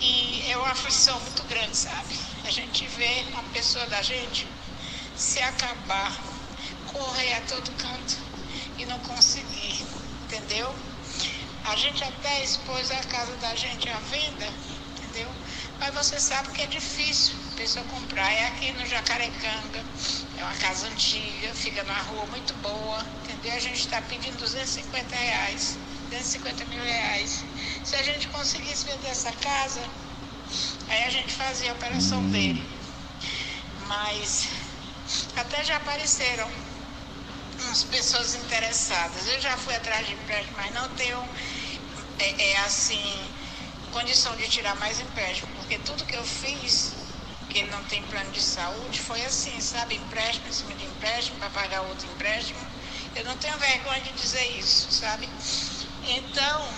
E 0.00 0.44
é 0.50 0.56
uma 0.56 0.70
aflição 0.70 1.18
muito 1.20 1.42
grande, 1.44 1.76
sabe? 1.76 2.14
A 2.44 2.50
gente 2.50 2.86
vê 2.86 3.24
uma 3.30 3.42
pessoa 3.44 3.86
da 3.86 4.00
gente 4.02 4.46
se 5.16 5.40
acabar, 5.40 6.16
correr 6.92 7.34
a 7.34 7.40
todo 7.42 7.70
canto 7.72 8.16
e 8.78 8.86
não 8.86 8.98
conseguir, 9.00 9.84
entendeu? 10.24 10.74
A 11.64 11.76
gente 11.76 12.02
até 12.02 12.42
expôs 12.44 12.90
a 12.90 13.02
casa 13.04 13.36
da 13.36 13.54
gente 13.54 13.88
à 13.88 13.98
venda, 13.98 14.48
entendeu? 14.96 15.28
Mas 15.78 15.94
você 15.94 16.18
sabe 16.20 16.52
que 16.52 16.62
é 16.62 16.66
difícil 16.66 17.34
a 17.52 17.56
pessoa 17.56 17.84
comprar. 17.86 18.32
É 18.32 18.46
aqui 18.46 18.72
no 18.72 18.86
Jacarecanga, 18.86 19.84
é 20.38 20.44
uma 20.44 20.54
casa 20.54 20.86
antiga, 20.86 21.52
fica 21.54 21.82
numa 21.82 21.98
rua 22.02 22.26
muito 22.26 22.54
boa, 22.54 23.04
entendeu? 23.24 23.52
A 23.52 23.58
gente 23.58 23.80
está 23.80 24.00
pedindo 24.02 24.38
250 24.38 25.16
reais, 25.16 25.76
250 26.10 26.64
mil 26.66 26.82
reais. 26.82 27.44
Se 27.84 27.96
a 27.96 28.02
gente 28.02 28.28
conseguisse 28.28 28.84
vender 28.84 29.08
essa 29.08 29.32
casa, 29.32 29.82
aí 30.88 31.04
a 31.04 31.10
gente 31.10 31.32
fazia 31.34 31.70
a 31.72 31.74
operação 31.74 32.22
dele. 32.30 32.64
Mas 33.86 34.48
até 35.36 35.64
já 35.64 35.76
apareceram 35.76 36.48
umas 37.64 37.82
pessoas 37.84 38.34
interessadas. 38.36 39.26
Eu 39.26 39.40
já 39.40 39.56
fui 39.56 39.74
atrás 39.74 40.06
de 40.06 40.12
empréstimo, 40.12 40.56
mas 40.56 40.72
não 40.72 40.88
tenho, 40.90 41.22
é, 42.18 42.50
é, 42.50 42.58
assim, 42.60 43.02
condição 43.90 44.36
de 44.36 44.48
tirar 44.48 44.76
mais 44.76 45.00
empréstimo, 45.00 45.48
porque 45.56 45.78
tudo 45.78 46.04
que 46.04 46.14
eu 46.14 46.24
fiz, 46.24 46.94
que 47.48 47.58
ele 47.58 47.70
não 47.70 47.82
tem 47.84 48.02
plano 48.04 48.30
de 48.30 48.42
saúde, 48.42 49.00
foi 49.00 49.24
assim, 49.24 49.60
sabe? 49.60 49.96
Empréstimo 49.96 50.48
em 50.48 50.52
cima 50.52 50.74
de 50.74 50.84
empréstimo 50.84 51.38
para 51.38 51.50
pagar 51.50 51.80
outro 51.82 52.06
empréstimo. 52.06 52.60
Eu 53.14 53.24
não 53.24 53.36
tenho 53.36 53.58
vergonha 53.58 54.00
de 54.00 54.12
dizer 54.12 54.44
isso, 54.58 54.90
sabe? 54.92 55.28
Então, 56.04 56.68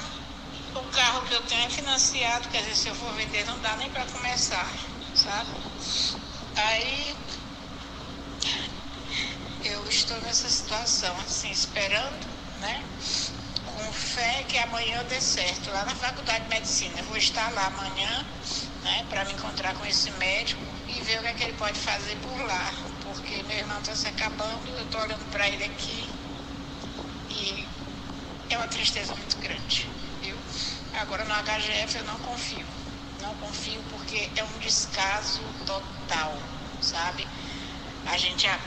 o 0.74 0.82
carro 0.92 1.22
que 1.26 1.34
eu 1.34 1.42
tenho 1.42 1.66
é 1.66 1.70
financiado, 1.70 2.48
quer 2.48 2.62
dizer, 2.62 2.76
se 2.76 2.88
eu 2.88 2.94
for 2.94 3.12
vender 3.14 3.44
não 3.44 3.58
dá 3.60 3.76
nem 3.76 3.90
para 3.90 4.06
começar, 4.06 4.70
sabe? 5.14 5.50
Aí 6.56 7.16
eu 9.64 9.86
estou 9.88 10.20
nessa 10.22 10.48
situação, 10.48 11.14
assim, 11.20 11.50
esperando, 11.50 12.26
né? 12.60 12.82
Com 13.66 13.92
fé 13.92 14.44
que 14.48 14.58
amanhã 14.58 15.04
dê 15.04 15.20
certo, 15.20 15.70
lá 15.70 15.84
na 15.84 15.94
Faculdade 15.94 16.44
de 16.44 16.50
Medicina. 16.50 16.98
Eu 16.98 17.04
vou 17.04 17.16
estar 17.16 17.50
lá 17.52 17.66
amanhã, 17.66 18.26
né, 18.82 19.04
para 19.08 19.24
me 19.24 19.32
encontrar 19.32 19.74
com 19.74 19.86
esse 19.86 20.10
médico 20.12 20.62
e 20.88 21.00
ver 21.02 21.18
o 21.18 21.22
que, 21.22 21.28
é 21.28 21.34
que 21.34 21.44
ele 21.44 21.52
pode 21.54 21.78
fazer 21.78 22.16
por 22.16 22.40
lá. 22.46 22.72
Porque 23.02 23.42
meu 23.44 23.56
irmão 23.56 23.78
está 23.80 23.94
se 23.94 24.08
acabando, 24.08 24.68
eu 24.68 24.84
estou 24.84 25.00
olhando 25.00 25.30
para 25.30 25.48
ele 25.48 25.64
aqui 25.64 26.08
e 27.30 27.66
é 28.50 28.56
uma 28.56 28.68
tristeza 28.68 29.14
muito 29.14 29.36
grande, 29.38 29.88
viu? 30.22 30.36
Agora 30.94 31.24
no 31.24 31.34
HGF 31.34 31.98
eu 31.98 32.04
não 32.04 32.18
confio. 32.20 32.66
Não 33.20 33.34
confio 33.36 33.82
porque 33.90 34.30
é 34.36 34.44
um 34.44 34.58
descaso 34.58 35.40
total, 35.66 36.36
sabe? 36.80 37.26
A 38.06 38.16
gente, 38.16 38.46
a, 38.46 38.58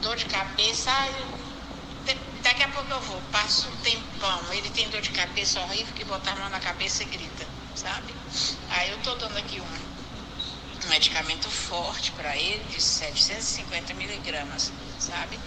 dor 0.00 0.16
de 0.16 0.24
cabeça, 0.26 0.90
daqui 2.42 2.62
a 2.62 2.68
pouco 2.68 2.90
eu 2.90 3.00
vou, 3.00 3.22
passo 3.30 3.68
um 3.68 3.76
tempão. 3.76 4.52
Ele 4.52 4.68
tem 4.70 4.88
dor 4.90 5.00
de 5.00 5.10
cabeça 5.10 5.60
horrível 5.60 5.94
que 5.94 6.04
botar 6.04 6.32
a 6.32 6.36
mão 6.36 6.50
na 6.50 6.60
cabeça 6.60 7.02
e 7.02 7.06
grita, 7.06 7.46
sabe? 7.74 8.14
Aí 8.70 8.90
eu 8.90 8.98
tô 8.98 9.14
dando 9.14 9.36
aqui 9.36 9.60
um, 9.60 10.86
um 10.86 10.88
medicamento 10.88 11.48
forte 11.48 12.12
para 12.12 12.36
ele, 12.36 12.62
de 12.70 12.80
750 12.80 13.94
miligramas, 13.94 14.72
sabe? 14.98 15.38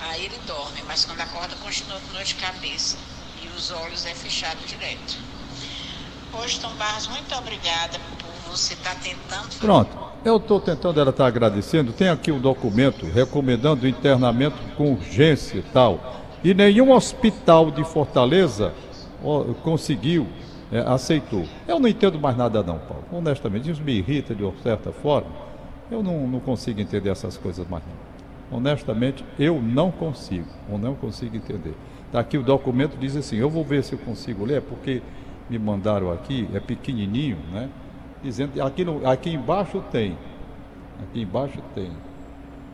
Aí 0.00 0.24
ele 0.24 0.38
dorme, 0.46 0.82
mas 0.86 1.04
quando 1.04 1.20
acorda 1.20 1.54
continua 1.56 2.00
com 2.00 2.12
dor 2.12 2.24
de 2.24 2.34
cabeça. 2.36 2.96
E 3.42 3.48
os 3.56 3.70
olhos 3.70 4.04
é 4.06 4.14
fechado 4.14 4.58
direto. 4.66 5.18
Tom 6.60 6.74
Barros, 6.74 7.08
muito 7.08 7.34
obrigada 7.34 7.98
por 8.18 8.52
você 8.52 8.74
estar 8.74 8.94
tá 8.94 9.00
tentando. 9.02 9.58
Pronto. 9.58 10.10
Eu 10.24 10.36
estou 10.36 10.60
tentando, 10.60 11.00
ela 11.00 11.10
está 11.10 11.26
agradecendo. 11.26 11.92
Tem 11.92 12.08
aqui 12.08 12.30
um 12.30 12.38
documento 12.38 13.06
recomendando 13.06 13.88
internamento 13.88 14.56
com 14.76 14.92
urgência 14.92 15.58
e 15.58 15.62
tal. 15.62 16.28
E 16.44 16.52
nenhum 16.52 16.92
hospital 16.92 17.70
de 17.70 17.82
Fortaleza 17.84 18.74
conseguiu, 19.62 20.28
é, 20.72 20.80
aceitou. 20.80 21.44
Eu 21.66 21.80
não 21.80 21.88
entendo 21.88 22.18
mais 22.18 22.36
nada, 22.36 22.62
não, 22.62 22.78
Paulo. 22.78 23.04
Honestamente, 23.12 23.70
isso 23.70 23.82
me 23.82 23.92
irrita 23.92 24.34
de 24.34 24.42
uma 24.44 24.56
certa 24.62 24.92
forma. 24.92 25.30
Eu 25.90 26.02
não, 26.02 26.26
não 26.26 26.40
consigo 26.40 26.80
entender 26.80 27.10
essas 27.10 27.36
coisas 27.36 27.68
mais, 27.68 27.82
não. 27.84 28.58
Honestamente, 28.58 29.24
eu 29.38 29.60
não 29.60 29.90
consigo. 29.90 30.46
Eu 30.68 30.78
não 30.78 30.94
consigo 30.94 31.36
entender. 31.36 31.74
Está 32.06 32.20
aqui 32.20 32.38
o 32.38 32.42
documento, 32.42 32.96
diz 32.98 33.16
assim: 33.16 33.36
eu 33.36 33.50
vou 33.50 33.64
ver 33.64 33.82
se 33.82 33.92
eu 33.92 33.98
consigo 33.98 34.44
ler, 34.44 34.62
porque 34.62 35.02
me 35.48 35.58
mandaram 35.58 36.12
aqui, 36.12 36.48
é 36.52 36.60
pequenininho, 36.60 37.38
né? 37.52 37.68
dizendo 38.22 38.60
aqui, 38.62 38.84
no, 38.84 39.06
aqui 39.08 39.30
embaixo 39.30 39.82
tem. 39.90 40.16
Aqui 41.02 41.22
embaixo 41.22 41.58
tem. 41.74 41.90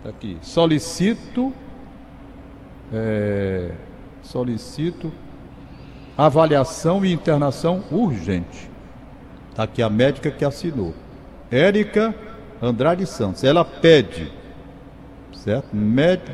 Tá 0.02 0.10
aqui. 0.10 0.38
Solicito. 0.42 1.52
É, 2.92 3.72
solicito 4.22 5.12
avaliação 6.16 7.04
e 7.04 7.12
internação 7.12 7.84
urgente. 7.90 8.70
Está 9.50 9.64
aqui 9.64 9.82
a 9.82 9.90
médica 9.90 10.30
que 10.30 10.44
assinou. 10.44 10.94
Érica 11.50 12.14
Andrade 12.60 13.06
Santos. 13.06 13.44
Ela 13.44 13.64
pede, 13.64 14.32
certo? 15.32 15.74
Médica 15.74 16.32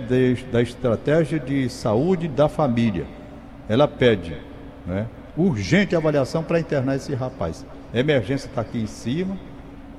da 0.53 0.63
Estratégia 0.63 1.39
de 1.39 1.69
Saúde 1.69 2.29
da 2.29 2.49
Família. 2.49 3.07
Ela 3.69 3.87
pede, 3.89 4.37
né? 4.87 5.07
Urgente 5.37 5.97
avaliação 5.97 6.43
para 6.43 6.61
internar 6.61 6.97
esse 6.97 7.15
rapaz 7.15 7.65
emergência 7.95 8.49
está 8.49 8.63
aqui 8.63 8.79
em 8.79 8.87
cima. 8.87 9.37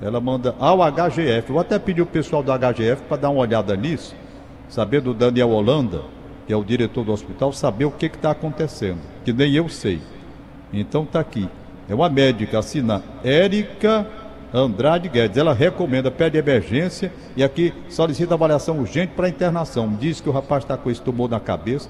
Ela 0.00 0.20
manda 0.20 0.54
ao 0.58 0.78
HGF. 0.78 1.52
Vou 1.52 1.60
até 1.60 1.78
pedir 1.78 2.02
o 2.02 2.06
pessoal 2.06 2.42
do 2.42 2.52
HGF 2.52 3.02
para 3.08 3.16
dar 3.16 3.30
uma 3.30 3.40
olhada 3.40 3.76
nisso, 3.76 4.14
saber 4.68 5.00
do 5.00 5.14
Daniel 5.14 5.50
Holanda, 5.50 6.02
que 6.46 6.52
é 6.52 6.56
o 6.56 6.64
diretor 6.64 7.04
do 7.04 7.12
hospital, 7.12 7.52
saber 7.52 7.84
o 7.84 7.90
que 7.90 8.06
está 8.06 8.30
acontecendo, 8.30 8.98
que 9.24 9.32
nem 9.32 9.54
eu 9.54 9.68
sei. 9.68 10.00
Então 10.72 11.04
está 11.04 11.20
aqui. 11.20 11.48
É 11.88 11.94
uma 11.94 12.08
médica, 12.08 12.58
assina 12.58 13.02
Érica 13.22 14.06
Andrade 14.52 15.08
Guedes. 15.08 15.36
Ela 15.36 15.52
recomenda, 15.52 16.10
pede 16.10 16.38
emergência 16.38 17.12
e 17.36 17.42
aqui 17.42 17.72
solicita 17.88 18.34
avaliação 18.34 18.78
urgente 18.78 19.12
para 19.14 19.28
internação. 19.28 19.94
Diz 19.94 20.20
que 20.20 20.28
o 20.28 20.32
rapaz 20.32 20.64
está 20.64 20.76
com 20.76 20.90
esse 20.90 21.02
tumor 21.02 21.28
na 21.28 21.40
cabeça. 21.40 21.88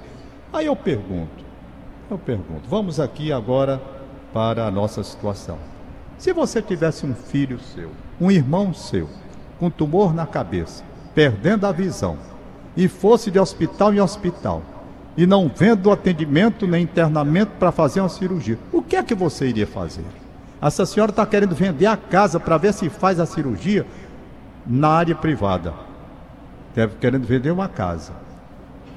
Aí 0.52 0.66
eu 0.66 0.76
pergunto, 0.76 1.44
eu 2.10 2.18
pergunto, 2.18 2.68
vamos 2.68 3.00
aqui 3.00 3.32
agora 3.32 3.80
para 4.32 4.66
a 4.66 4.70
nossa 4.70 5.02
situação. 5.02 5.58
Se 6.18 6.32
você 6.32 6.62
tivesse 6.62 7.04
um 7.04 7.14
filho 7.14 7.58
seu, 7.58 7.90
um 8.20 8.30
irmão 8.30 8.72
seu, 8.72 9.08
com 9.58 9.70
tumor 9.70 10.14
na 10.14 10.26
cabeça, 10.26 10.84
perdendo 11.14 11.66
a 11.66 11.72
visão, 11.72 12.16
e 12.76 12.88
fosse 12.88 13.30
de 13.30 13.38
hospital 13.38 13.94
em 13.94 14.00
hospital, 14.00 14.62
e 15.16 15.26
não 15.26 15.50
vendo 15.54 15.90
atendimento 15.90 16.66
nem 16.66 16.82
internamento 16.82 17.52
para 17.58 17.70
fazer 17.70 18.00
uma 18.00 18.08
cirurgia, 18.08 18.58
o 18.72 18.82
que 18.82 18.96
é 18.96 19.02
que 19.02 19.14
você 19.14 19.46
iria 19.46 19.66
fazer? 19.66 20.04
Essa 20.60 20.86
senhora 20.86 21.10
está 21.10 21.26
querendo 21.26 21.54
vender 21.54 21.86
a 21.86 21.96
casa 21.96 22.40
para 22.40 22.56
ver 22.56 22.72
se 22.72 22.88
faz 22.88 23.20
a 23.20 23.26
cirurgia 23.26 23.86
na 24.66 24.88
área 24.88 25.14
privada. 25.14 25.74
Deve 26.74 26.96
querendo 26.96 27.26
vender 27.26 27.50
uma 27.50 27.68
casa 27.68 28.12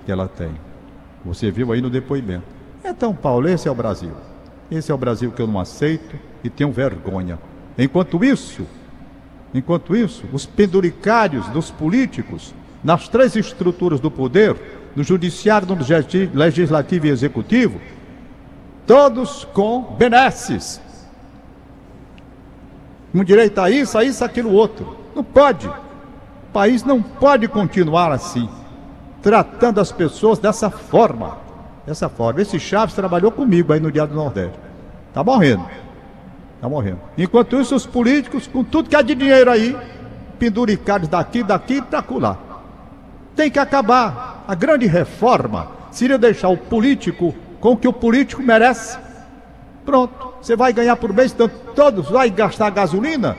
que 0.05 0.11
ela 0.11 0.27
tem. 0.27 0.51
Você 1.25 1.51
viu 1.51 1.71
aí 1.71 1.81
no 1.81 1.89
depoimento. 1.89 2.45
Então, 2.83 3.13
Paulo, 3.13 3.49
esse 3.49 3.67
é 3.67 3.71
o 3.71 3.75
Brasil. 3.75 4.13
Esse 4.71 4.91
é 4.91 4.95
o 4.95 4.97
Brasil 4.97 5.31
que 5.31 5.41
eu 5.41 5.47
não 5.47 5.59
aceito 5.59 6.15
e 6.43 6.49
tenho 6.49 6.71
vergonha. 6.71 7.37
Enquanto 7.77 8.23
isso, 8.23 8.65
enquanto 9.53 9.95
isso, 9.95 10.25
os 10.31 10.45
penduricários 10.45 11.47
dos 11.49 11.69
políticos, 11.69 12.55
nas 12.87 13.09
três 13.09 13.35
estruturas 13.35 13.99
do 13.99 14.09
poder, 14.09 14.55
no 14.95 15.03
judiciário, 15.03 15.67
no 15.67 15.75
legislativo 16.33 17.05
e 17.05 17.09
executivo, 17.09 17.81
todos 18.85 19.43
com 19.43 19.81
benesses. 19.97 20.79
Com 23.11 23.25
direito 23.25 23.59
a 23.59 23.69
isso, 23.69 23.97
a 23.97 24.05
isso, 24.05 24.23
aquilo 24.23 24.53
outro. 24.53 24.95
Não 25.13 25.21
pode. 25.21 25.67
O 25.67 26.53
país 26.53 26.85
não 26.85 27.01
pode 27.01 27.49
continuar 27.49 28.09
assim, 28.13 28.47
tratando 29.21 29.81
as 29.81 29.91
pessoas 29.91 30.39
dessa 30.39 30.69
forma. 30.69 31.39
Dessa 31.85 32.07
forma. 32.07 32.41
Esse 32.41 32.57
Chaves 32.57 32.95
trabalhou 32.95 33.33
comigo 33.33 33.73
aí 33.73 33.81
no 33.81 33.91
Dia 33.91 34.07
do 34.07 34.15
Nordeste. 34.15 34.57
Está 35.09 35.25
morrendo. 35.25 35.65
Está 36.55 36.69
morrendo. 36.69 37.01
Enquanto 37.17 37.59
isso, 37.59 37.75
os 37.75 37.85
políticos, 37.85 38.47
com 38.47 38.63
tudo 38.63 38.89
que 38.89 38.95
é 38.95 39.03
de 39.03 39.13
dinheiro 39.13 39.51
aí, 39.51 39.75
penduricados 40.39 41.09
daqui, 41.09 41.43
daqui 41.43 41.81
para 41.81 42.01
colar. 42.01 42.46
Tem 43.37 43.51
que 43.51 43.59
acabar. 43.59 44.43
A 44.47 44.55
grande 44.55 44.87
reforma 44.87 45.69
seria 45.91 46.17
deixar 46.17 46.49
o 46.49 46.57
político 46.57 47.35
com 47.59 47.73
o 47.73 47.77
que 47.77 47.87
o 47.87 47.93
político 47.93 48.41
merece. 48.41 48.97
Pronto. 49.85 50.33
Você 50.41 50.55
vai 50.55 50.73
ganhar 50.73 50.95
por 50.95 51.13
mês, 51.13 51.31
então 51.31 51.49
todos 51.75 52.09
vai 52.09 52.29
gastar 52.29 52.69
gasolina, 52.69 53.35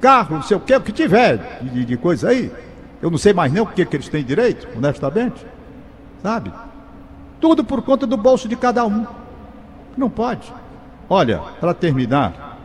carro, 0.00 0.36
não 0.36 0.42
sei 0.42 0.56
o 0.56 0.60
que, 0.60 0.74
o 0.74 0.80
que 0.80 0.92
tiver 0.92 1.60
de, 1.62 1.84
de 1.84 1.96
coisa 1.96 2.30
aí. 2.30 2.52
Eu 3.00 3.10
não 3.10 3.18
sei 3.18 3.32
mais 3.32 3.52
nem 3.52 3.62
o 3.62 3.66
que, 3.66 3.84
que 3.84 3.96
eles 3.96 4.08
têm 4.08 4.24
direito, 4.24 4.68
honestamente. 4.76 5.44
Sabe? 6.22 6.52
Tudo 7.40 7.64
por 7.64 7.82
conta 7.82 8.06
do 8.06 8.16
bolso 8.16 8.48
de 8.48 8.56
cada 8.56 8.84
um. 8.84 9.06
Não 9.96 10.10
pode. 10.10 10.52
Olha, 11.08 11.40
para 11.60 11.74
terminar, 11.74 12.58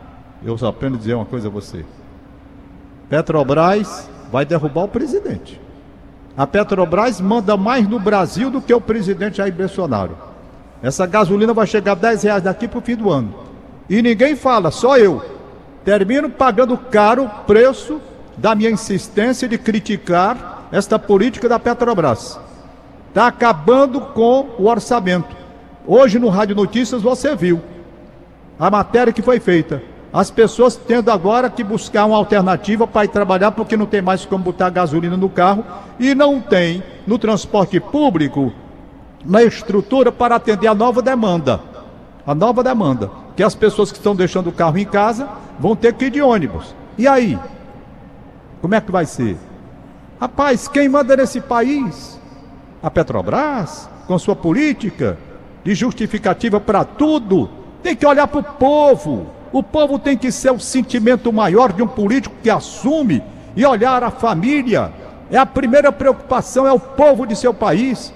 eu 0.44 0.56
só 0.56 0.68
apenas 0.68 0.98
dizer 0.98 1.14
uma 1.14 1.26
coisa 1.26 1.48
a 1.48 1.50
você. 1.50 1.84
Petrobras 3.08 4.08
vai 4.30 4.44
derrubar 4.44 4.84
o 4.84 4.88
presidente. 4.88 5.67
A 6.38 6.46
Petrobras 6.46 7.20
manda 7.20 7.56
mais 7.56 7.88
no 7.88 7.98
Brasil 7.98 8.48
do 8.48 8.60
que 8.60 8.72
o 8.72 8.80
presidente 8.80 9.38
Jair 9.38 9.52
Bolsonaro. 9.52 10.16
Essa 10.80 11.04
gasolina 11.04 11.52
vai 11.52 11.66
chegar 11.66 11.92
a 11.92 11.94
10 11.96 12.22
reais 12.22 12.42
daqui 12.44 12.68
para 12.68 12.78
o 12.78 12.80
fim 12.80 12.94
do 12.94 13.10
ano. 13.10 13.34
E 13.90 14.00
ninguém 14.00 14.36
fala, 14.36 14.70
só 14.70 14.96
eu. 14.96 15.20
Termino 15.84 16.30
pagando 16.30 16.78
caro 16.78 17.24
o 17.24 17.28
preço 17.44 18.00
da 18.36 18.54
minha 18.54 18.70
insistência 18.70 19.48
de 19.48 19.58
criticar 19.58 20.68
esta 20.70 20.96
política 20.96 21.48
da 21.48 21.58
Petrobras. 21.58 22.38
Está 23.08 23.26
acabando 23.26 24.00
com 24.00 24.48
o 24.60 24.68
orçamento. 24.68 25.36
Hoje 25.84 26.20
no 26.20 26.28
Rádio 26.28 26.54
Notícias 26.54 27.02
você 27.02 27.34
viu 27.34 27.60
a 28.60 28.70
matéria 28.70 29.12
que 29.12 29.22
foi 29.22 29.40
feita. 29.40 29.82
As 30.12 30.30
pessoas 30.30 30.74
tendo 30.74 31.10
agora 31.10 31.50
que 31.50 31.62
buscar 31.62 32.06
uma 32.06 32.16
alternativa 32.16 32.86
para 32.86 33.04
ir 33.04 33.08
trabalhar 33.08 33.52
porque 33.52 33.76
não 33.76 33.86
tem 33.86 34.00
mais 34.00 34.24
como 34.24 34.44
botar 34.44 34.70
gasolina 34.70 35.16
no 35.16 35.28
carro 35.28 35.64
e 35.98 36.14
não 36.14 36.40
tem 36.40 36.82
no 37.06 37.18
transporte 37.18 37.78
público 37.78 38.52
na 39.24 39.42
estrutura 39.42 40.10
para 40.10 40.36
atender 40.36 40.66
a 40.66 40.74
nova 40.74 41.02
demanda. 41.02 41.60
A 42.26 42.34
nova 42.34 42.62
demanda. 42.62 43.10
Que 43.36 43.42
as 43.42 43.54
pessoas 43.54 43.92
que 43.92 43.98
estão 43.98 44.16
deixando 44.16 44.48
o 44.48 44.52
carro 44.52 44.78
em 44.78 44.84
casa 44.84 45.28
vão 45.58 45.76
ter 45.76 45.92
que 45.92 46.06
ir 46.06 46.10
de 46.10 46.22
ônibus. 46.22 46.74
E 46.96 47.06
aí? 47.06 47.38
Como 48.60 48.74
é 48.74 48.80
que 48.80 48.90
vai 48.90 49.04
ser? 49.04 49.36
Rapaz, 50.20 50.66
quem 50.66 50.88
manda 50.88 51.16
nesse 51.16 51.40
país? 51.40 52.18
A 52.82 52.90
Petrobras, 52.90 53.88
com 54.06 54.18
sua 54.18 54.34
política 54.34 55.18
de 55.62 55.74
justificativa 55.74 56.58
para 56.58 56.84
tudo, 56.84 57.48
tem 57.82 57.94
que 57.94 58.06
olhar 58.06 58.26
para 58.26 58.40
o 58.40 58.42
povo. 58.42 59.37
O 59.52 59.62
povo 59.62 59.98
tem 59.98 60.16
que 60.16 60.30
ser 60.30 60.52
o 60.52 60.60
sentimento 60.60 61.32
maior 61.32 61.72
de 61.72 61.82
um 61.82 61.86
político 61.86 62.34
que 62.42 62.50
assume 62.50 63.22
e 63.56 63.64
olhar 63.64 64.02
a 64.04 64.10
família. 64.10 64.92
É 65.30 65.38
a 65.38 65.46
primeira 65.46 65.90
preocupação, 65.90 66.66
é 66.66 66.72
o 66.72 66.78
povo 66.78 67.26
de 67.26 67.34
seu 67.34 67.54
país. 67.54 68.12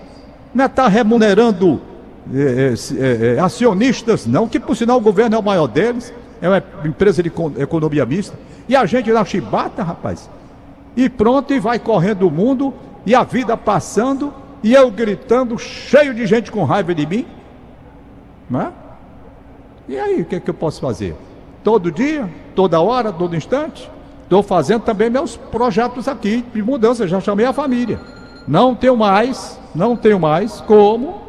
Não 0.54 0.64
é 0.64 0.66
estar 0.66 0.84
tá 0.84 0.88
remunerando 0.88 1.80
é, 2.32 2.74
é, 2.98 3.36
é, 3.36 3.40
acionistas, 3.40 4.26
não, 4.26 4.46
que 4.46 4.60
por 4.60 4.76
sinal 4.76 4.98
o 4.98 5.00
governo 5.00 5.34
é 5.34 5.38
o 5.38 5.42
maior 5.42 5.66
deles, 5.66 6.12
é 6.40 6.48
uma 6.48 6.62
empresa 6.84 7.22
de 7.22 7.32
economia 7.58 8.06
mista. 8.06 8.36
E 8.68 8.76
a 8.76 8.84
gente 8.86 9.10
na 9.10 9.24
chibata, 9.24 9.82
rapaz. 9.82 10.30
E 10.96 11.08
pronto, 11.08 11.52
e 11.52 11.58
vai 11.58 11.78
correndo 11.78 12.28
o 12.28 12.30
mundo, 12.30 12.72
e 13.04 13.14
a 13.14 13.24
vida 13.24 13.56
passando, 13.56 14.32
e 14.62 14.74
eu 14.74 14.90
gritando, 14.90 15.58
cheio 15.58 16.14
de 16.14 16.26
gente 16.26 16.52
com 16.52 16.62
raiva 16.64 16.94
de 16.94 17.06
mim. 17.06 17.26
Não 18.48 18.60
é? 18.60 18.72
E 19.92 19.98
aí, 19.98 20.22
o 20.22 20.24
que, 20.24 20.36
é 20.36 20.40
que 20.40 20.48
eu 20.48 20.54
posso 20.54 20.80
fazer? 20.80 21.14
Todo 21.62 21.92
dia, 21.92 22.26
toda 22.54 22.80
hora, 22.80 23.12
todo 23.12 23.36
instante? 23.36 23.90
Estou 24.22 24.42
fazendo 24.42 24.84
também 24.84 25.10
meus 25.10 25.36
projetos 25.36 26.08
aqui 26.08 26.42
de 26.54 26.62
mudança, 26.62 27.06
já 27.06 27.20
chamei 27.20 27.44
a 27.44 27.52
família. 27.52 28.00
Não 28.48 28.74
tenho 28.74 28.96
mais, 28.96 29.60
não 29.74 29.94
tenho 29.94 30.18
mais 30.18 30.62
como, 30.62 31.20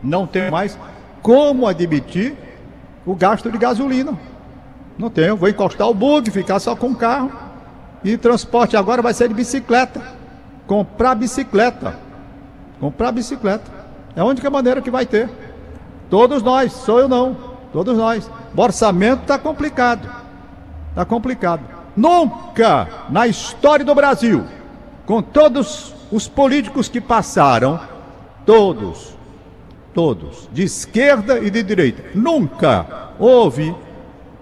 não 0.00 0.28
tenho 0.28 0.52
mais 0.52 0.78
como 1.22 1.66
admitir 1.66 2.36
o 3.04 3.16
gasto 3.16 3.50
de 3.50 3.58
gasolina. 3.58 4.16
Não 4.96 5.10
tenho, 5.10 5.36
vou 5.36 5.48
encostar 5.48 5.88
o 5.88 5.94
bug, 5.94 6.30
ficar 6.30 6.60
só 6.60 6.76
com 6.76 6.90
o 6.90 6.94
carro. 6.94 7.32
E 8.04 8.16
transporte 8.16 8.76
agora 8.76 9.02
vai 9.02 9.12
ser 9.12 9.26
de 9.26 9.34
bicicleta. 9.34 10.00
Comprar 10.68 11.16
bicicleta. 11.16 11.98
Comprar 12.78 13.10
bicicleta. 13.10 13.68
É 14.14 14.20
a 14.20 14.24
única 14.24 14.48
maneira 14.48 14.80
que 14.80 14.90
vai 14.90 15.04
ter. 15.04 15.28
Todos 16.08 16.44
nós, 16.44 16.70
sou 16.70 17.00
eu 17.00 17.08
não. 17.08 17.51
Todos 17.72 17.96
nós. 17.96 18.30
O 18.54 18.60
orçamento 18.60 19.22
está 19.22 19.38
complicado. 19.38 20.08
Está 20.90 21.04
complicado. 21.04 21.62
Nunca 21.96 22.88
na 23.08 23.26
história 23.26 23.84
do 23.84 23.94
Brasil, 23.94 24.44
com 25.06 25.22
todos 25.22 25.94
os 26.10 26.28
políticos 26.28 26.88
que 26.88 27.00
passaram, 27.00 27.80
todos, 28.44 29.16
todos, 29.94 30.48
de 30.52 30.62
esquerda 30.62 31.38
e 31.38 31.50
de 31.50 31.62
direita, 31.62 32.02
nunca 32.14 33.10
houve 33.18 33.74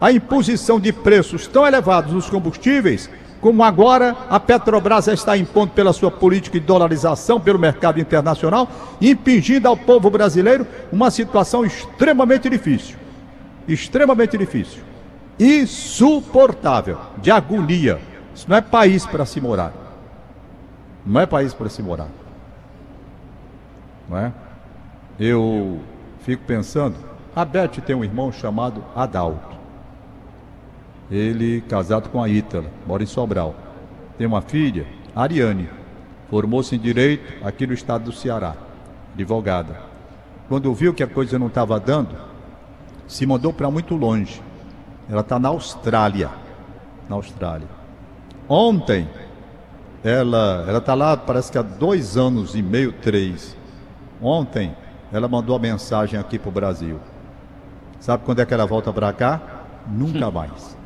a 0.00 0.10
imposição 0.10 0.80
de 0.80 0.92
preços 0.92 1.46
tão 1.46 1.66
elevados 1.66 2.12
nos 2.12 2.28
combustíveis 2.30 3.10
como 3.40 3.64
agora 3.64 4.14
a 4.28 4.38
Petrobras 4.38 5.08
está 5.08 5.36
impondo 5.36 5.72
pela 5.72 5.92
sua 5.92 6.10
política 6.10 6.60
de 6.60 6.66
dolarização 6.66 7.40
pelo 7.40 7.58
mercado 7.58 7.98
internacional, 7.98 8.68
impingindo 9.00 9.66
ao 9.66 9.76
povo 9.76 10.10
brasileiro 10.10 10.66
uma 10.92 11.10
situação 11.10 11.64
extremamente 11.64 12.50
difícil. 12.50 12.96
Extremamente 13.68 14.36
difícil. 14.36 14.82
Insuportável, 15.38 16.98
de 17.18 17.30
agonia. 17.30 18.00
Isso 18.34 18.46
não 18.48 18.56
é 18.56 18.60
país 18.60 19.06
para 19.06 19.24
se 19.24 19.40
morar. 19.40 19.72
Não 21.04 21.20
é 21.20 21.26
país 21.26 21.54
para 21.54 21.68
se 21.68 21.82
morar. 21.82 22.08
Não 24.08 24.18
é? 24.18 24.32
Eu 25.18 25.80
fico 26.20 26.44
pensando, 26.44 26.96
a 27.34 27.44
Beth 27.44 27.80
tem 27.86 27.94
um 27.94 28.04
irmão 28.04 28.32
chamado 28.32 28.84
Adalto 28.94 29.50
ele 31.10 31.60
casado 31.62 32.08
com 32.08 32.22
a 32.22 32.28
Ítala, 32.28 32.70
mora 32.86 33.02
em 33.02 33.06
Sobral. 33.06 33.54
Tem 34.16 34.26
uma 34.26 34.40
filha, 34.40 34.86
Ariane, 35.14 35.68
formou-se 36.30 36.74
em 36.76 36.78
Direito 36.78 37.44
aqui 37.44 37.66
no 37.66 37.72
estado 37.72 38.04
do 38.04 38.12
Ceará, 38.12 38.54
advogada. 39.12 39.76
Quando 40.48 40.72
viu 40.72 40.94
que 40.94 41.02
a 41.02 41.08
coisa 41.08 41.38
não 41.38 41.48
estava 41.48 41.80
dando, 41.80 42.16
se 43.10 43.26
mandou 43.26 43.52
para 43.52 43.68
muito 43.68 43.96
longe. 43.96 44.40
Ela 45.08 45.20
está 45.20 45.36
na 45.36 45.48
Austrália, 45.48 46.30
na 47.08 47.16
Austrália. 47.16 47.66
Ontem, 48.48 49.08
ela 50.04 50.64
ela 50.66 50.78
está 50.78 50.94
lá, 50.94 51.16
parece 51.16 51.50
que 51.50 51.58
há 51.58 51.62
dois 51.62 52.16
anos 52.16 52.54
e 52.54 52.62
meio, 52.62 52.92
três. 52.92 53.56
Ontem, 54.22 54.76
ela 55.12 55.26
mandou 55.26 55.56
a 55.56 55.58
mensagem 55.58 56.18
aqui 56.20 56.38
para 56.38 56.48
o 56.48 56.52
Brasil. 56.52 57.00
Sabe 57.98 58.24
quando 58.24 58.38
é 58.38 58.46
que 58.46 58.54
ela 58.54 58.64
volta 58.64 58.92
para 58.92 59.12
cá? 59.12 59.40
Nunca 59.88 60.30
mais. 60.30 60.76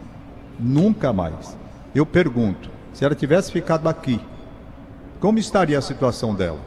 Nunca 0.58 1.12
mais. 1.12 1.58
Eu 1.94 2.06
pergunto, 2.06 2.70
se 2.94 3.04
ela 3.04 3.14
tivesse 3.14 3.52
ficado 3.52 3.87
aqui, 3.87 4.18
como 5.20 5.38
estaria 5.38 5.78
a 5.78 5.82
situação 5.82 6.34
dela? 6.34 6.60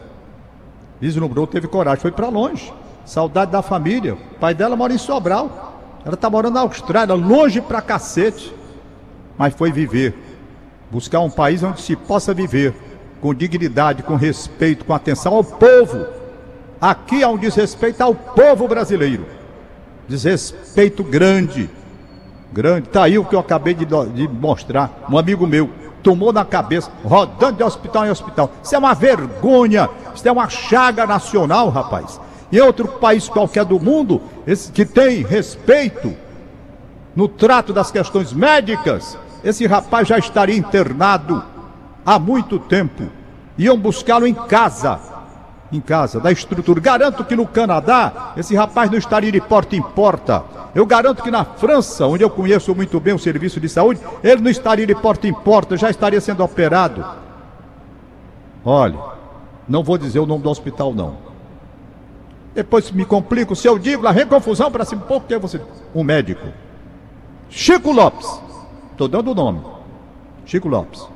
Vislumbrou, 1.02 1.48
teve 1.48 1.68
coragem, 1.68 2.00
foi 2.02 2.12
para 2.12 2.30
longe. 2.30 2.72
Saudade 3.08 3.52
da 3.52 3.62
família. 3.62 4.14
O 4.14 4.40
pai 4.40 4.54
dela 4.54 4.76
mora 4.76 4.94
em 4.94 4.98
Sobral. 4.98 5.74
Ela 6.06 6.14
está 6.14 6.30
morando 6.30 6.54
na 6.54 6.60
Austrália, 6.60 7.16
longe 7.16 7.60
pra 7.62 7.82
cacete. 7.82 8.54
Mas 9.38 9.56
foi 9.56 9.72
viver. 9.72 10.14
Buscar 10.92 11.22
um 11.22 11.30
país 11.30 11.64
onde 11.64 11.82
se 11.82 11.96
possa 11.96 12.34
viver 12.34 12.76
com 13.20 13.34
dignidade, 13.34 14.04
com 14.04 14.16
respeito, 14.16 14.86
com 14.86 14.94
atenção 14.94 15.34
ao 15.34 15.44
povo. 15.44 16.06
Aqui 16.80 17.24
há 17.24 17.30
um 17.30 17.38
desrespeito 17.38 18.04
ao 18.04 18.14
povo 18.14 18.68
brasileiro. 18.68 19.26
Desrespeito 20.08 21.04
grande 21.04 21.70
grande. 22.52 22.90
Tá 22.90 23.04
aí 23.04 23.18
o 23.18 23.26
que 23.26 23.36
eu 23.36 23.40
acabei 23.40 23.74
de, 23.74 23.86
de 23.86 24.28
mostrar. 24.28 25.06
Um 25.10 25.18
amigo 25.18 25.46
meu 25.46 25.70
tomou 26.02 26.32
na 26.32 26.46
cabeça, 26.46 26.92
rodando 27.04 27.58
de 27.58 27.64
hospital 27.64 28.06
em 28.06 28.10
hospital. 28.10 28.52
Isso 28.64 28.76
é 28.76 28.78
uma 28.78 28.94
vergonha. 28.94 29.90
Isso 30.16 30.28
é 30.28 30.32
uma 30.32 30.50
chaga 30.50 31.06
nacional, 31.06 31.70
rapaz. 31.70 32.20
Em 32.52 32.60
outro 32.62 32.88
país 32.88 33.28
qualquer 33.28 33.66
do 33.66 33.80
mundo, 33.80 34.22
que 34.74 34.86
tem 34.86 35.24
respeito 35.24 36.14
no 37.16 37.28
trato 37.28 37.74
das 37.74 37.92
questões 37.92 38.32
médicas, 38.32 39.18
esse 39.44 39.66
rapaz 39.66 40.08
já 40.08 40.18
estaria 40.18 40.56
internado 40.56 41.44
há 42.06 42.18
muito 42.18 42.60
tempo. 42.60 43.10
Iam 43.58 43.78
buscá-lo 43.78 44.28
em 44.28 44.34
casa. 44.34 45.00
Em 45.72 45.82
casa, 45.82 46.20
da 46.20 46.32
estrutura. 46.32 46.80
Garanto 46.80 47.26
que 47.26 47.36
no 47.36 47.46
Canadá, 47.46 48.34
esse 48.38 48.56
rapaz 48.56 48.90
não 48.90 48.98
estaria 48.98 49.32
de 49.32 49.42
porta 49.42 49.76
em 49.76 49.82
porta 49.82 50.46
eu 50.78 50.86
garanto 50.86 51.24
que 51.24 51.32
na 51.32 51.44
França, 51.44 52.06
onde 52.06 52.24
eu 52.24 52.30
conheço 52.30 52.76
muito 52.76 53.00
bem 53.00 53.12
o 53.12 53.18
serviço 53.18 53.60
de 53.60 53.68
saúde, 53.68 54.00
ele 54.24 54.44
não 54.44 54.52
estaria 54.52 54.86
de 54.86 54.94
porta 54.94 55.28
em 55.28 55.34
porta, 55.34 55.76
já 55.76 55.90
estaria 55.90 56.22
sendo 56.22 56.44
operado. 56.44 57.04
Olha, 58.64 59.00
não 59.68 59.84
vou 59.84 59.98
dizer 59.98 60.20
o 60.20 60.28
nome 60.28 60.44
do 60.44 60.50
hospital, 60.52 60.94
não. 60.94 61.27
Depois 62.58 62.90
me 62.90 63.06
complico, 63.06 63.56
se 63.56 63.68
eu 63.68 63.78
digo, 63.78 64.02
lá 64.02 64.12
vem 64.12 64.26
confusão 64.26 64.72
para 64.72 64.84
cima, 64.84 65.04
por 65.04 65.22
que 65.26 65.38
você. 65.38 65.62
Um 65.94 66.04
médico. 66.04 66.48
Chico 67.52 67.92
Lopes. 67.92 68.42
Estou 68.94 69.08
dando 69.08 69.30
o 69.30 69.36
nome. 69.36 69.62
Chico 70.44 70.68
Lopes. 70.68 71.08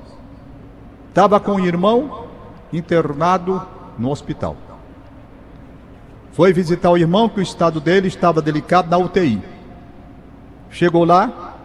Estava 1.09 1.39
com 1.39 1.53
o 1.53 1.65
irmão 1.65 2.27
internado 2.71 3.59
no 3.97 4.11
hospital. 4.11 4.55
Foi 6.31 6.53
visitar 6.53 6.91
o 6.91 6.97
irmão 6.97 7.27
que 7.27 7.39
o 7.39 7.41
estado 7.41 7.81
dele 7.81 8.07
estava 8.07 8.39
delicado 8.39 8.91
na 8.91 8.99
UTI. 8.99 9.41
Chegou 10.69 11.03
lá, 11.03 11.55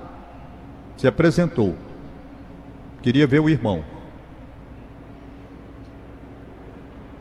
se 0.96 1.06
apresentou. 1.06 1.74
Queria 3.02 3.26
ver 3.26 3.40
o 3.40 3.48
irmão. 3.50 3.84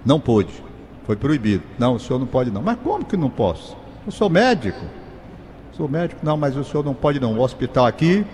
Não 0.06 0.22
pôde. 0.22 0.64
Foi 1.06 1.16
proibido. 1.16 1.64
Não, 1.78 1.96
o 1.96 2.00
senhor 2.00 2.20
não 2.20 2.26
pode 2.26 2.50
não. 2.50 2.62
Mas 2.62 2.78
como 2.84 3.06
que 3.06 3.16
não 3.16 3.30
posso? 3.30 3.78
Eu 4.06 4.12
sou 4.12 4.30
médico. 4.30 4.84
Sou 5.74 5.88
médico. 5.88 6.20
Não, 6.24 6.36
mas 6.36 6.58
o 6.58 6.64
senhor 6.64 6.84
não 6.84 6.94
pode 6.94 7.20
não. 7.20 7.38
O 7.38 7.42
hospital 7.42 7.86
aqui 7.86 8.26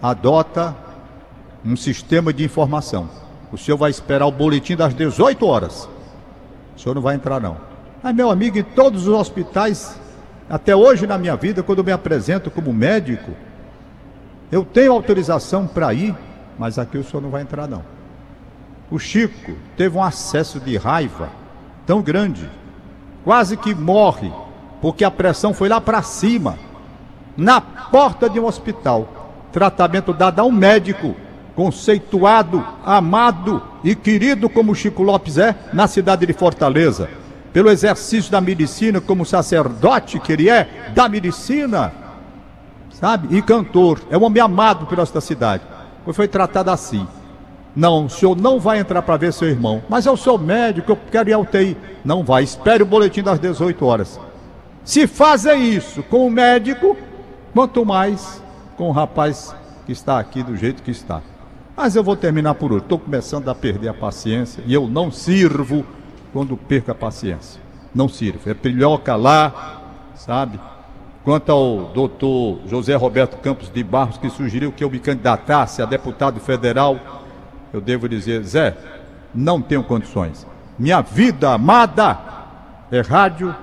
adota 0.00 0.74
um 1.64 1.76
sistema 1.76 2.32
de 2.32 2.44
informação. 2.44 3.08
O 3.50 3.58
senhor 3.58 3.76
vai 3.76 3.90
esperar 3.90 4.26
o 4.26 4.32
boletim 4.32 4.76
das 4.76 4.94
18 4.94 5.44
horas. 5.46 5.88
O 6.76 6.80
senhor 6.80 6.94
não 6.94 7.02
vai 7.02 7.16
entrar 7.16 7.40
não. 7.40 7.56
Mas, 8.02 8.14
meu 8.14 8.30
amigo, 8.30 8.58
em 8.58 8.62
todos 8.62 9.06
os 9.06 9.14
hospitais, 9.14 9.98
até 10.48 10.74
hoje 10.74 11.06
na 11.06 11.18
minha 11.18 11.36
vida, 11.36 11.62
quando 11.62 11.78
eu 11.78 11.84
me 11.84 11.92
apresento 11.92 12.50
como 12.50 12.72
médico, 12.72 13.32
eu 14.50 14.64
tenho 14.64 14.92
autorização 14.92 15.66
para 15.66 15.92
ir, 15.94 16.14
mas 16.58 16.78
aqui 16.78 16.98
o 16.98 17.04
senhor 17.04 17.22
não 17.22 17.30
vai 17.30 17.42
entrar, 17.42 17.66
não. 17.66 17.82
O 18.90 18.98
Chico 18.98 19.52
teve 19.76 19.96
um 19.96 20.02
acesso 20.02 20.60
de 20.60 20.76
raiva 20.76 21.41
tão 21.86 22.02
grande, 22.02 22.48
quase 23.24 23.56
que 23.56 23.74
morre, 23.74 24.32
porque 24.80 25.04
a 25.04 25.10
pressão 25.10 25.54
foi 25.54 25.68
lá 25.68 25.80
para 25.80 26.02
cima, 26.02 26.58
na 27.36 27.60
porta 27.60 28.28
de 28.28 28.38
um 28.40 28.46
hospital. 28.46 29.08
Tratamento 29.52 30.12
dado 30.12 30.40
a 30.40 30.44
um 30.44 30.50
médico 30.50 31.14
conceituado, 31.54 32.64
amado 32.84 33.62
e 33.84 33.94
querido 33.94 34.48
como 34.48 34.74
Chico 34.74 35.02
Lopes 35.02 35.36
é 35.38 35.54
na 35.72 35.86
cidade 35.86 36.24
de 36.24 36.32
Fortaleza. 36.32 37.08
pelo 37.52 37.70
exercício 37.70 38.32
da 38.32 38.40
medicina, 38.40 39.00
como 39.00 39.26
sacerdote 39.26 40.18
que 40.18 40.32
ele 40.32 40.48
é, 40.48 40.90
da 40.94 41.08
medicina, 41.08 41.92
sabe? 42.90 43.36
E 43.36 43.42
cantor. 43.42 44.00
É 44.10 44.16
um 44.16 44.24
homem 44.24 44.42
amado 44.42 44.86
por 44.86 44.98
esta 44.98 45.20
cidade. 45.20 45.62
Foi 46.12 46.26
tratado 46.26 46.70
assim. 46.70 47.06
Não, 47.74 48.06
o 48.06 48.10
senhor 48.10 48.36
não 48.36 48.60
vai 48.60 48.78
entrar 48.78 49.00
para 49.02 49.16
ver 49.16 49.32
seu 49.32 49.48
irmão. 49.48 49.82
Mas 49.88 50.04
eu 50.04 50.16
sou 50.16 50.38
médico, 50.38 50.92
eu 50.92 50.98
quero 51.10 51.30
ir 51.30 51.32
ao 51.32 51.42
UTI. 51.42 51.76
Não 52.04 52.22
vai, 52.22 52.42
espere 52.42 52.82
o 52.82 52.86
boletim 52.86 53.22
das 53.22 53.38
18 53.38 53.84
horas. 53.84 54.20
Se 54.84 55.06
fazem 55.06 55.70
isso 55.70 56.02
com 56.02 56.26
o 56.26 56.30
médico, 56.30 56.96
quanto 57.54 57.84
mais 57.84 58.42
com 58.76 58.88
o 58.88 58.92
rapaz 58.92 59.54
que 59.86 59.92
está 59.92 60.18
aqui 60.18 60.42
do 60.42 60.56
jeito 60.56 60.82
que 60.82 60.90
está. 60.90 61.22
Mas 61.76 61.96
eu 61.96 62.04
vou 62.04 62.16
terminar 62.16 62.54
por 62.54 62.72
hoje. 62.72 62.82
Estou 62.82 62.98
começando 62.98 63.48
a 63.48 63.54
perder 63.54 63.88
a 63.88 63.94
paciência 63.94 64.62
e 64.66 64.74
eu 64.74 64.86
não 64.86 65.10
sirvo 65.10 65.84
quando 66.32 66.56
perco 66.56 66.90
a 66.90 66.94
paciência. 66.94 67.60
Não 67.94 68.08
sirvo. 68.08 68.50
É 68.50 68.54
pilhoca 68.54 69.16
lá, 69.16 69.80
sabe? 70.14 70.60
Quanto 71.24 71.52
ao 71.52 71.84
doutor 71.94 72.58
José 72.66 72.94
Roberto 72.96 73.36
Campos 73.36 73.70
de 73.70 73.82
Barros, 73.84 74.18
que 74.18 74.28
sugeriu 74.28 74.72
que 74.72 74.82
eu 74.82 74.90
me 74.90 74.98
candidatasse 74.98 75.80
a 75.80 75.86
deputado 75.86 76.40
federal, 76.40 77.21
eu 77.72 77.80
devo 77.80 78.08
dizer, 78.08 78.42
Zé, 78.44 78.76
não 79.34 79.60
tenho 79.60 79.82
condições. 79.82 80.46
Minha 80.78 81.00
vida 81.00 81.52
amada 81.52 82.18
é 82.90 83.00
rádio 83.00 83.54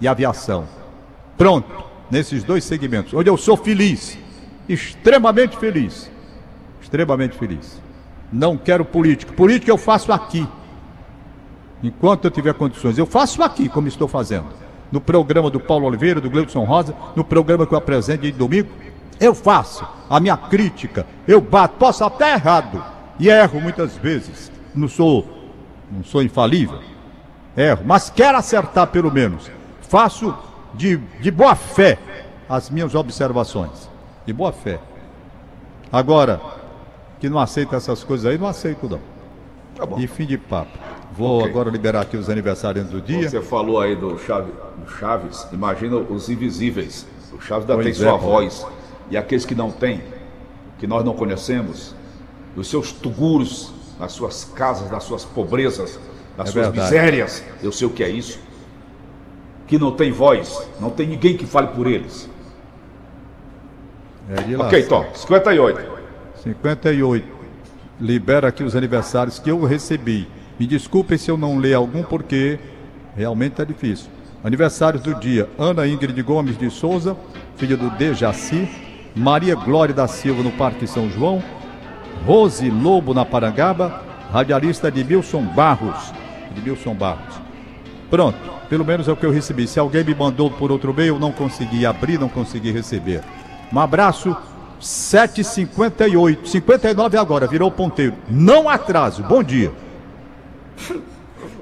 e 0.00 0.06
aviação. 0.06 0.66
Pronto, 1.36 1.84
nesses 2.10 2.44
dois 2.44 2.64
segmentos, 2.64 3.14
onde 3.14 3.28
eu 3.28 3.36
sou 3.36 3.56
feliz, 3.56 4.18
extremamente 4.68 5.56
feliz. 5.56 6.10
Extremamente 6.80 7.36
feliz. 7.36 7.80
Não 8.32 8.56
quero 8.56 8.84
política. 8.84 9.32
Política 9.32 9.70
eu 9.70 9.78
faço 9.78 10.12
aqui. 10.12 10.46
Enquanto 11.82 12.26
eu 12.26 12.30
tiver 12.30 12.54
condições, 12.54 12.98
eu 12.98 13.06
faço 13.06 13.42
aqui, 13.42 13.68
como 13.68 13.88
estou 13.88 14.06
fazendo. 14.06 14.46
No 14.92 15.00
programa 15.00 15.50
do 15.50 15.58
Paulo 15.58 15.86
Oliveira, 15.86 16.20
do 16.20 16.28
Gleudson 16.28 16.64
Rosa, 16.64 16.94
no 17.16 17.24
programa 17.24 17.66
que 17.66 17.72
eu 17.72 17.78
apresento 17.78 18.22
de 18.22 18.32
domingo, 18.32 18.68
eu 19.18 19.34
faço 19.34 19.86
a 20.08 20.18
minha 20.18 20.36
crítica, 20.36 21.06
eu 21.28 21.40
bato, 21.40 21.76
posso 21.78 22.04
até 22.04 22.32
errado, 22.32 22.82
e 23.20 23.28
erro 23.28 23.60
muitas 23.60 23.96
vezes. 23.96 24.50
Não 24.74 24.88
sou, 24.88 25.28
não 25.90 26.02
sou 26.02 26.22
infalível. 26.22 26.80
Erro, 27.56 27.82
mas 27.84 28.08
quero 28.08 28.38
acertar 28.38 28.86
pelo 28.86 29.12
menos. 29.12 29.50
Faço 29.82 30.34
de, 30.74 30.96
de 30.96 31.30
boa 31.30 31.54
fé 31.54 31.98
as 32.48 32.70
minhas 32.70 32.94
observações. 32.94 33.88
De 34.24 34.32
boa 34.32 34.52
fé. 34.52 34.80
Agora, 35.92 36.40
que 37.18 37.28
não 37.28 37.38
aceita 37.38 37.76
essas 37.76 38.02
coisas 38.02 38.26
aí, 38.26 38.38
não 38.38 38.46
aceito 38.46 38.88
não. 38.88 39.00
Tá 39.76 39.84
bom. 39.84 39.98
E 39.98 40.06
fim 40.06 40.26
de 40.26 40.38
papo. 40.38 40.78
Vou 41.12 41.38
okay. 41.38 41.50
agora 41.50 41.70
liberar 41.70 42.02
aqui 42.02 42.16
os 42.16 42.30
aniversários 42.30 42.88
do 42.88 43.00
dia. 43.00 43.28
Você 43.28 43.42
falou 43.42 43.80
aí 43.80 43.96
do 43.96 44.16
Chaves, 44.18 44.54
do 44.76 44.90
Chaves 44.90 45.46
imagina 45.52 45.96
os 45.96 46.30
invisíveis. 46.30 47.06
O 47.32 47.40
Chaves 47.40 47.68
ainda 47.68 47.74
pois 47.74 47.84
tem 47.84 48.06
é, 48.06 48.08
sua 48.08 48.16
voz. 48.16 48.66
E 49.10 49.16
aqueles 49.16 49.44
que 49.44 49.54
não 49.54 49.70
têm, 49.70 50.02
que 50.78 50.86
nós 50.86 51.04
não 51.04 51.14
conhecemos, 51.14 51.94
dos 52.54 52.68
seus 52.68 52.92
tuguros, 52.92 53.72
nas 53.98 54.12
suas 54.12 54.44
casas, 54.44 54.90
nas 54.90 55.04
suas 55.04 55.24
pobrezas, 55.24 55.98
nas 56.36 56.48
é 56.48 56.52
suas 56.52 56.66
verdade. 56.66 56.80
misérias. 56.80 57.44
Eu 57.62 57.72
sei 57.72 57.86
o 57.86 57.90
que 57.90 58.02
é 58.02 58.08
isso. 58.08 58.38
Que 59.66 59.78
não 59.78 59.92
tem 59.92 60.10
voz, 60.10 60.68
não 60.80 60.90
tem 60.90 61.06
ninguém 61.06 61.36
que 61.36 61.46
fale 61.46 61.68
por 61.68 61.86
eles. 61.86 62.28
É 64.28 64.56
ok, 64.56 64.82
Tom, 64.84 65.06
58. 65.14 65.80
58. 66.42 67.28
Libera 68.00 68.48
aqui 68.48 68.62
os 68.62 68.74
aniversários 68.74 69.38
que 69.38 69.50
eu 69.50 69.62
recebi. 69.64 70.28
Me 70.58 70.66
desculpem 70.66 71.18
se 71.18 71.30
eu 71.30 71.36
não 71.36 71.58
ler 71.58 71.74
algum, 71.74 72.02
porque 72.02 72.58
realmente 73.16 73.52
está 73.52 73.64
difícil. 73.64 74.08
Aniversários 74.42 75.02
do 75.02 75.14
dia: 75.14 75.48
Ana 75.58 75.86
Ingrid 75.86 76.20
Gomes 76.22 76.56
de 76.56 76.70
Souza, 76.70 77.16
filha 77.56 77.76
do 77.76 77.90
Dejaci. 77.90 78.68
Maria 79.14 79.56
Glória 79.56 79.92
da 79.92 80.06
Silva 80.06 80.42
no 80.42 80.52
Parque 80.52 80.86
São 80.86 81.10
João. 81.10 81.42
Rose 82.26 82.68
Lobo 82.70 83.14
na 83.14 83.24
Parangaba, 83.24 84.02
radialista 84.32 84.90
de 84.90 85.02
Milson 85.02 85.42
Barros. 85.42 86.12
De 86.54 86.60
Milson 86.60 86.94
Barros. 86.94 87.40
Pronto, 88.10 88.38
pelo 88.68 88.84
menos 88.84 89.08
é 89.08 89.12
o 89.12 89.16
que 89.16 89.24
eu 89.24 89.30
recebi. 89.30 89.66
Se 89.66 89.78
alguém 89.78 90.04
me 90.04 90.14
mandou 90.14 90.50
por 90.50 90.70
outro 90.70 90.92
meio, 90.92 91.14
eu 91.14 91.18
não 91.18 91.32
consegui 91.32 91.86
abrir, 91.86 92.18
não 92.18 92.28
consegui 92.28 92.72
receber. 92.72 93.22
Um 93.72 93.78
abraço, 93.78 94.36
7h58. 94.80 96.46
59 96.46 97.18
agora, 97.18 97.46
virou 97.46 97.70
ponteiro. 97.70 98.14
Não 98.28 98.68
atraso. 98.68 99.22
Bom 99.22 99.42
dia. 99.42 99.72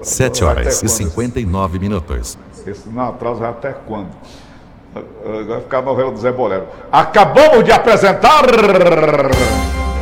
7 0.03 0.45
horas 0.45 0.83
e 0.83 0.89
59 0.89 1.79
minutos. 1.79 2.39
Esse 2.67 2.89
não 2.89 3.09
atraso 3.09 3.45
até 3.45 3.73
quando? 3.73 4.11
Vai 5.47 5.61
ficar 5.61 5.79
a 5.79 5.83
novela 5.83 6.11
do 6.11 6.19
Zé 6.19 6.33
Bolero. 6.33 6.67
Acabamos 6.91 7.65
de 7.65 7.73
apresentar. 7.73 8.45